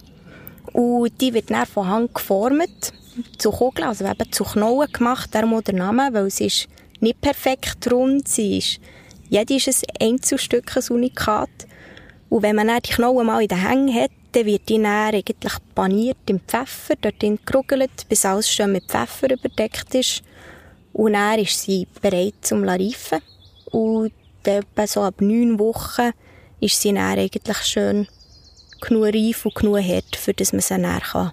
Und 0.73 1.21
die 1.21 1.35
wird 1.35 1.51
dann 1.51 1.67
von 1.67 1.89
Hand 1.89 2.15
geformt, 2.15 2.93
zu 3.39 3.51
Kugeln, 3.51 3.89
also 3.89 4.05
eben 4.05 4.33
zu 4.33 4.45
Knollen 4.45 4.93
gemacht, 4.93 5.35
darum 5.35 5.63
der 5.63 5.75
Name, 5.75 6.09
weil 6.13 6.31
sie 6.31 6.47
ist 6.47 6.69
nicht 7.01 7.21
perfekt 7.21 7.91
rund, 7.91 8.29
sie 8.29 8.59
ist, 8.59 8.81
jede 9.29 9.55
ist 9.55 9.69
ein 9.69 10.13
Einzelstück, 10.13 10.77
ein 10.77 10.95
Unikat. 10.95 11.51
Und 12.29 12.43
wenn 12.43 12.57
man 12.57 12.69
dann 12.69 12.81
die 12.81 12.93
Knollen 12.93 13.27
mal 13.27 13.43
in 13.43 13.49
den 13.49 13.67
Hängen 13.67 13.95
hat, 13.95 14.11
dann 14.33 14.45
wird 14.45 14.69
die 14.69 14.77
dann 14.77 15.15
eigentlich 15.15 15.55
paniert 15.75 16.19
im 16.27 16.41
Pfeffer, 16.41 16.95
dort 17.01 17.21
gerugelt, 17.47 18.09
bis 18.09 18.25
alles 18.25 18.51
schön 18.51 18.73
mit 18.73 18.85
Pfeffer 18.85 19.31
überdeckt 19.31 19.95
ist. 19.95 20.23
Und 20.93 21.15
dann 21.15 21.39
ist 21.39 21.63
sie 21.63 21.87
bereit 22.01 22.35
zum 22.43 22.65
Reifen. 22.65 23.21
Und 23.71 24.13
etwa 24.45 24.87
so 24.87 25.03
ab 25.03 25.21
neun 25.21 25.59
Wochen 25.59 26.11
ist 26.61 26.81
sie 26.81 26.93
dann 26.93 27.19
eigentlich 27.19 27.59
schön 27.59 28.07
genug 28.81 29.15
reif 29.15 29.45
und 29.45 29.55
genug 29.55 29.79
hart, 29.79 30.17
für 30.17 30.35
dass 30.35 30.53
man 30.53 30.61
sie 30.61 30.81
dann 30.81 31.01
kann 31.01 31.33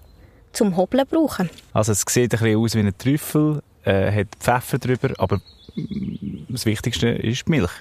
zum 0.54 0.78
Hobeln 0.78 1.06
brauchen 1.10 1.50
Also 1.74 1.92
es 1.92 2.04
sieht 2.08 2.34
ein 2.34 2.40
bisschen 2.40 2.58
aus 2.58 2.76
wie 2.76 2.80
ein 2.80 2.98
Trüffel, 2.98 3.62
äh, 3.84 4.12
hat 4.12 4.28
Pfeffer 4.40 4.78
drüber, 4.80 5.14
aber 5.18 5.42
das 6.50 6.66
Wichtigste 6.66 7.10
ist 7.10 7.48
die 7.48 7.52
Milch. 7.52 7.72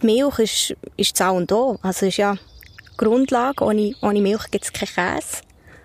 Die 0.00 0.06
Milch 0.06 0.38
ist, 0.38 0.76
ist 0.96 1.20
das 1.20 1.32
und 1.32 1.52
O. 1.52 1.78
Also 1.82 2.06
ist 2.06 2.16
ja 2.16 2.36
Grundlage. 2.96 3.64
Ohne, 3.64 3.94
ohne 4.02 4.20
Milch 4.20 4.50
gibt 4.50 4.64
es 4.64 4.72
keinen 4.72 5.16
Käse. 5.16 5.42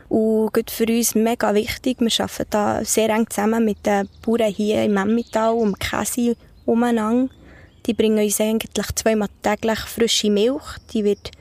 Und 0.08 0.54
gut 0.54 0.72
für 0.72 0.86
uns 0.86 1.14
mega 1.14 1.54
wichtig. 1.54 2.00
Wir 2.00 2.12
arbeiten 2.24 2.50
da 2.50 2.84
sehr 2.84 3.10
eng 3.10 3.30
zusammen 3.30 3.66
mit 3.66 3.86
den 3.86 4.10
Bauern 4.26 4.52
hier 4.52 4.84
im 4.84 4.98
Emmental 4.98 5.54
um 5.54 5.78
Käse 5.78 6.36
umeinander. 6.66 7.32
Die 7.86 7.94
bringen 7.94 8.24
uns 8.24 8.42
eigentlich 8.42 8.88
zweimal 8.96 9.30
täglich 9.44 9.80
frische 9.80 10.32
Milch. 10.32 10.78
Die 10.94 11.04
wird 11.04 11.32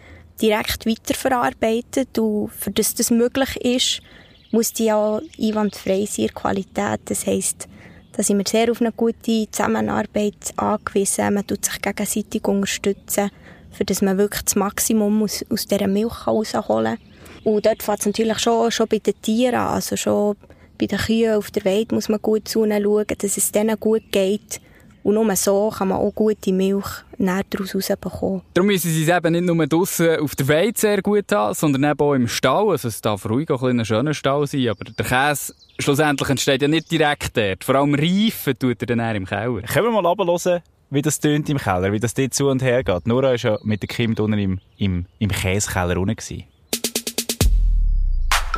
direkt 0.40 0.86
weiterverarbeitet 0.86 2.18
und 2.18 2.50
für 2.50 2.70
das 2.70 2.94
das 2.94 3.10
möglich 3.10 3.56
ist, 3.56 4.02
muss 4.50 4.72
die 4.72 4.86
ja 4.86 5.20
einwandfrei 5.40 6.06
sein, 6.06 6.28
Qualität. 6.28 7.00
Das 7.04 7.26
heisst, 7.26 7.68
da 8.12 8.22
sind 8.22 8.38
wir 8.38 8.44
sehr 8.46 8.70
auf 8.70 8.80
eine 8.80 8.92
gute 8.92 9.50
Zusammenarbeit 9.50 10.52
angewiesen. 10.56 11.34
Man 11.34 11.46
tut 11.46 11.64
sich 11.64 11.80
gegenseitig 11.82 12.46
unterstützen 12.46 13.30
für 13.70 13.84
das 13.84 14.02
man 14.02 14.18
wirklich 14.18 14.42
das 14.42 14.56
Maximum 14.56 15.22
aus, 15.22 15.44
aus 15.50 15.66
dieser 15.66 15.86
Milch 15.86 16.26
herausholen 16.26 16.98
kann. 16.98 17.52
Und 17.52 17.66
dort 17.66 17.82
fängt 17.82 18.00
es 18.00 18.06
natürlich 18.06 18.38
schon, 18.38 18.70
schon 18.70 18.88
bei 18.88 18.98
den 18.98 19.20
Tieren 19.22 19.54
an. 19.54 19.74
Also 19.74 19.96
schon 19.96 20.36
bei 20.78 20.86
den 20.86 20.98
Kühen 20.98 21.34
auf 21.34 21.50
der 21.50 21.64
Welt 21.64 21.92
muss 21.92 22.08
man 22.08 22.20
gut 22.20 22.48
zu 22.48 22.64
ihnen 22.64 22.82
schauen, 22.82 23.06
dass 23.06 23.36
es 23.36 23.52
denen 23.52 23.78
gut 23.78 24.10
geht. 24.10 24.60
Und 25.08 25.14
nur 25.14 25.36
so 25.36 25.70
kann 25.70 25.88
man 25.88 25.96
auch 25.96 26.14
gute 26.14 26.52
Milch 26.52 26.84
daraus 27.16 27.74
rausbekommen. 27.74 28.42
Darum 28.52 28.66
müssen 28.66 28.90
sie 28.90 29.04
es 29.04 29.08
eben 29.08 29.32
nicht 29.32 29.44
nur 29.46 29.66
draussen 29.66 30.18
auf 30.20 30.36
der 30.36 30.48
Weide 30.48 30.78
sehr 30.78 31.00
gut 31.00 31.32
haben, 31.32 31.54
sondern 31.54 31.92
eben 31.92 31.98
auch 31.98 32.12
im 32.12 32.28
Stall. 32.28 32.68
Also 32.68 32.88
es 32.88 33.00
darf 33.00 33.24
ruhig 33.24 33.50
auch 33.50 33.62
ein, 33.62 33.82
schöner 33.86 34.12
Stall 34.12 34.46
sein, 34.46 34.68
aber 34.68 34.84
der 34.84 35.06
Käse 35.06 35.54
schlussendlich 35.78 36.28
entsteht 36.28 36.60
ja 36.60 36.68
nicht 36.68 36.90
direkt 36.90 37.34
dort. 37.38 37.64
Vor 37.64 37.76
allem 37.76 37.94
reifen 37.94 38.58
tut 38.58 38.82
er 38.82 38.86
dann 38.86 39.16
im 39.16 39.24
Keller. 39.24 39.62
Können 39.62 39.86
wir 39.86 40.02
mal 40.02 40.04
runterhören, 40.06 40.60
wie 40.90 41.00
das 41.00 41.18
tönt 41.18 41.48
im 41.48 41.56
Keller, 41.56 41.90
wie 41.90 42.00
das 42.00 42.12
dort 42.12 42.34
zu 42.34 42.48
und 42.48 42.60
her 42.60 42.84
geht. 42.84 43.06
Nora 43.06 43.28
war 43.28 43.36
ja 43.36 43.58
mit 43.62 43.80
der 43.80 43.88
Kim 43.88 44.10
unten 44.10 44.34
im, 44.34 44.60
im, 44.76 45.06
im 45.18 45.30
Käsekeller 45.30 45.96
unten. 45.96 46.44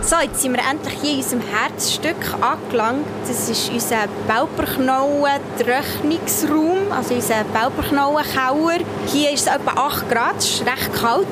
So, 0.03 0.17
jetzt 0.23 0.41
sind 0.41 0.55
wir 0.55 0.63
endlich 0.69 0.95
hier 1.03 1.13
in 1.13 1.19
unserem 1.19 1.43
Herzstück 1.43 2.17
angelangt. 2.41 3.05
Das 3.29 3.51
ist 3.51 3.71
unser 3.71 4.09
Bauperknollen-Trocknungsraum, 4.27 6.91
also 6.91 7.15
unser 7.15 7.45
Bauperknollen-Keller. 7.53 8.81
Hier 9.09 9.31
ist 9.31 9.47
es 9.47 9.55
etwa 9.55 9.73
8 9.73 10.11
Grad, 10.11 10.39
es 10.39 10.55
ist 10.55 10.65
recht 10.67 10.95
kalt. 10.95 11.27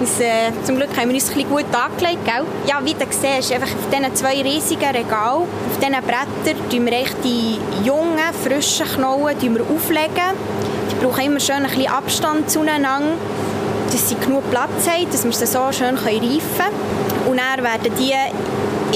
Das, 0.00 0.20
äh, 0.20 0.52
zum 0.62 0.76
Glück 0.76 0.94
haben 0.94 1.08
wir 1.08 1.14
uns 1.14 1.34
ein 1.34 1.48
gut 1.48 1.64
angelegt, 1.74 2.26
gell? 2.26 2.44
Ja, 2.66 2.84
wie 2.84 2.92
du 2.92 3.06
siehst, 3.08 3.50
einfach 3.50 3.74
auf 3.74 3.88
diesen 3.90 4.14
zwei 4.14 4.42
riesigen 4.42 4.90
Regalen, 4.90 5.44
auf 5.44 5.78
diesen 5.80 6.02
Brettern, 6.02 6.58
tun 6.70 6.84
wir 6.84 7.06
die 7.24 7.58
jungen, 7.82 8.18
frischen 8.44 8.88
Knollen 8.88 9.58
auflegen. 9.58 10.36
Die 10.90 10.96
brauchen 11.02 11.24
immer 11.24 11.40
schön 11.40 11.56
ein 11.56 11.62
bisschen 11.62 11.88
Abstand 11.88 12.50
zueinander 12.50 13.16
dass 13.90 14.08
sie 14.08 14.14
genug 14.14 14.48
Platz 14.50 14.86
haben, 14.88 15.10
dass 15.10 15.24
wir 15.24 15.32
sie 15.32 15.46
so 15.46 15.70
schön 15.70 15.96
reifen 15.96 16.40
können. 16.56 17.11
Und 17.32 17.38
dann 17.38 17.64
werden 17.64 17.90
die 17.98 18.12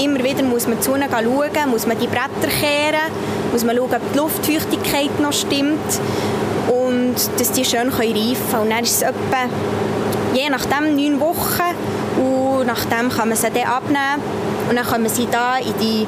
immer 0.03 0.23
wieder 0.23 0.43
muss 0.43 0.67
man 0.67 0.79
zu 0.79 0.93
ihnen 0.93 1.09
schauen, 1.09 1.71
muss 1.71 1.87
man 1.87 1.97
die 1.97 2.05
Bretter 2.05 2.53
kehren, 2.61 3.11
muss 3.51 3.63
man 3.63 3.75
schauen, 3.75 3.95
ob 3.95 4.13
die 4.13 4.17
Luftfeuchtigkeit 4.19 5.19
noch 5.19 5.33
stimmt 5.33 5.99
und 6.67 7.15
dass 7.39 7.51
die 7.53 7.65
schön 7.65 7.89
reifen 7.89 8.37
können. 8.51 8.61
Und 8.61 8.69
dann 8.69 8.83
ist 8.83 8.97
es 8.97 9.01
etwa, 9.01 9.49
je 10.35 10.51
nachdem, 10.51 10.95
neun 10.95 11.19
Wochen 11.19 11.73
und 12.21 12.67
nachdem 12.67 13.09
kann 13.09 13.29
man 13.29 13.37
sie 13.39 13.49
dann 13.49 13.63
abnehmen 13.63 14.21
und 14.69 14.75
dann 14.75 14.85
wir 15.01 15.09
sie 15.09 15.27
da 15.31 15.57
in 15.57 15.73
die, 15.81 16.05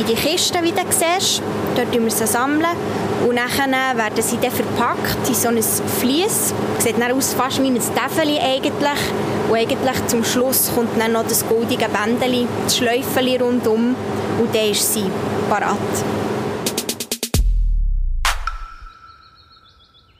in 0.00 0.06
die 0.06 0.14
Kiste, 0.14 0.60
wie 0.62 0.72
du 0.72 0.80
siehst. 0.88 1.42
Dort 1.76 1.92
sammeln 1.92 2.04
wir 2.04 2.10
sie 2.10 2.26
sammeln 2.26 2.64
und 3.26 3.36
dann 3.36 3.98
werden 3.98 4.22
sie 4.22 4.38
dann 4.38 4.52
verpackt 4.52 5.28
in 5.28 5.34
so 5.34 5.48
ein 5.48 5.60
Vlies. 5.62 6.54
Sieht 6.78 7.00
dann 7.00 7.10
aus 7.10 7.34
fast 7.34 7.60
wie 7.60 7.66
ein 7.66 7.74
Täfeli 7.74 8.38
eigentlich. 8.38 9.00
Und 9.48 9.56
eigentlich 9.56 10.06
zum 10.06 10.24
Schluss 10.24 10.70
kommt 10.74 11.00
dann 11.00 11.12
noch 11.12 11.24
das 11.24 11.46
goldige 11.48 11.88
Bändeli, 11.88 12.46
das 12.64 12.76
Schläufeli 12.76 13.36
rundum 13.36 13.96
und 14.40 14.54
dann 14.54 14.70
ist 14.70 14.94
sie 14.94 15.04
parat. 15.50 15.76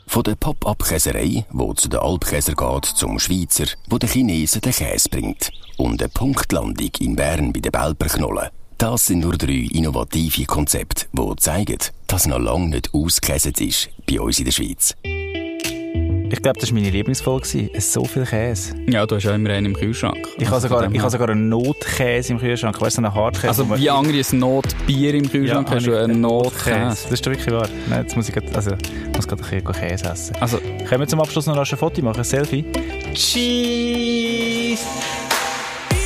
Von 0.06 0.22
der 0.22 0.34
Pop-Up-Käserei, 0.36 1.44
wo 1.50 1.74
zu 1.74 1.88
den 1.88 2.00
Alpkäser 2.00 2.54
geht, 2.54 2.86
zum 2.86 3.18
Schweizer, 3.18 3.66
wo 3.88 3.98
der 3.98 4.08
Chinesen 4.08 4.62
den 4.62 4.72
Käse 4.72 5.08
bringt. 5.08 5.50
Und 5.76 6.00
eine 6.00 6.08
Punktlandung 6.08 6.90
in 6.98 7.14
Bern 7.14 7.52
bei 7.52 7.60
den 7.60 7.70
Belperknollen. 7.70 8.48
Das 8.78 9.06
sind 9.06 9.20
nur 9.20 9.36
drei 9.38 9.68
innovative 9.72 10.44
Konzepte, 10.44 11.06
die 11.12 11.36
zeigen, 11.36 11.78
dass 12.08 12.26
noch 12.26 12.38
lange 12.38 12.68
nicht 12.68 12.90
ausgekäset 12.92 13.60
ist 13.60 13.88
bei 14.08 14.20
uns 14.20 14.38
in 14.38 14.44
der 14.44 14.52
Schweiz. 14.52 14.94
Ich 16.28 16.42
glaube, 16.42 16.58
das 16.60 16.70
war 16.70 16.74
meine 16.74 16.90
Lieblingsfolge. 16.90 17.70
Es 17.72 17.84
ist 17.86 17.92
so 17.92 18.04
viel 18.04 18.24
Käse. 18.26 18.74
Ja, 18.88 19.06
du 19.06 19.14
hast 19.14 19.22
ja 19.24 19.34
immer 19.34 19.50
einen 19.50 19.66
im 19.66 19.74
Kühlschrank. 19.74 20.18
Ich 20.38 20.48
habe 20.50 20.60
sogar, 20.60 20.92
ich 20.92 20.98
habe 21.00 21.10
sogar 21.10 21.30
einen 21.30 21.48
Notkäse 21.48 22.32
im 22.32 22.38
Kühlschrank. 22.40 22.78
Weißt 22.80 22.98
du, 22.98 23.02
einen 23.04 23.14
Hartkäse. 23.14 23.48
Also 23.48 23.76
wie 23.78 23.88
andere 23.88 24.18
ein 24.20 24.38
Notbier 24.38 25.14
im 25.14 25.30
Kühlschrank 25.30 25.68
Ja, 25.70 25.74
hast 25.76 25.86
du 25.86 25.98
einen 25.98 26.20
Notkäse. 26.20 26.78
Das 27.04 27.10
ist 27.12 27.24
doch 27.26 27.30
wirklich 27.32 27.54
wahr. 27.54 27.68
Nein, 27.88 28.02
jetzt 28.02 28.16
muss 28.16 28.28
ich, 28.28 28.34
grad- 28.34 28.54
also, 28.54 28.72
ich 28.72 29.16
muss 29.16 29.26
gerade 29.28 29.42
ein 29.42 29.62
bisschen 29.64 29.88
Käse 29.88 30.04
essen. 30.10 30.36
Also, 30.40 30.58
Können 30.86 31.00
wir 31.00 31.06
zum 31.08 31.20
Abschluss 31.20 31.46
noch 31.46 31.56
ein 31.56 31.64
Foto 31.64 32.02
machen? 32.02 32.18
Ein 32.18 32.24
Selfie? 32.24 32.64
Cheese! 33.14 34.82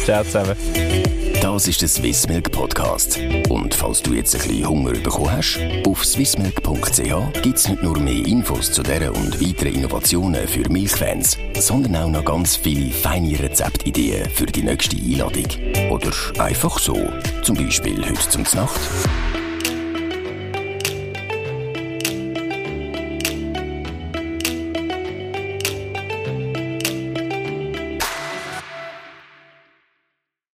Ciao 0.05 0.23
zusammen. 0.23 0.55
Das 1.41 1.67
ist 1.67 1.81
der 1.81 1.89
Swissmilk 1.89 2.53
Podcast. 2.53 3.19
Und 3.49 3.75
falls 3.75 4.03
du 4.03 4.13
jetzt 4.13 4.35
ein 4.35 4.47
bisschen 4.47 4.69
Hunger 4.69 4.93
bekommen 4.93 5.33
hast, 5.33 5.59
auf 5.87 6.05
swissmilk.ch 6.05 7.43
gibt 7.43 7.57
es 7.57 7.69
nicht 7.69 7.83
nur 7.83 7.99
mehr 7.99 8.27
Infos 8.27 8.71
zu 8.71 8.83
dieser 8.83 9.15
und 9.15 9.41
weiteren 9.41 9.75
Innovationen 9.75 10.47
für 10.47 10.69
Milchfans, 10.69 11.39
sondern 11.59 11.97
auch 11.97 12.09
noch 12.11 12.25
ganz 12.27 12.57
viele 12.57 12.91
feine 12.91 13.39
Rezeptideen 13.39 14.29
für 14.29 14.47
die 14.47 14.63
nächste 14.63 14.97
Einladung. 14.97 15.47
Oder 15.91 16.11
einfach 16.39 16.79
so. 16.79 17.09
Zum 17.43 17.57
Beispiel 17.57 18.05
heute 18.05 18.29
zum 18.29 18.43
Nacht. 18.55 18.81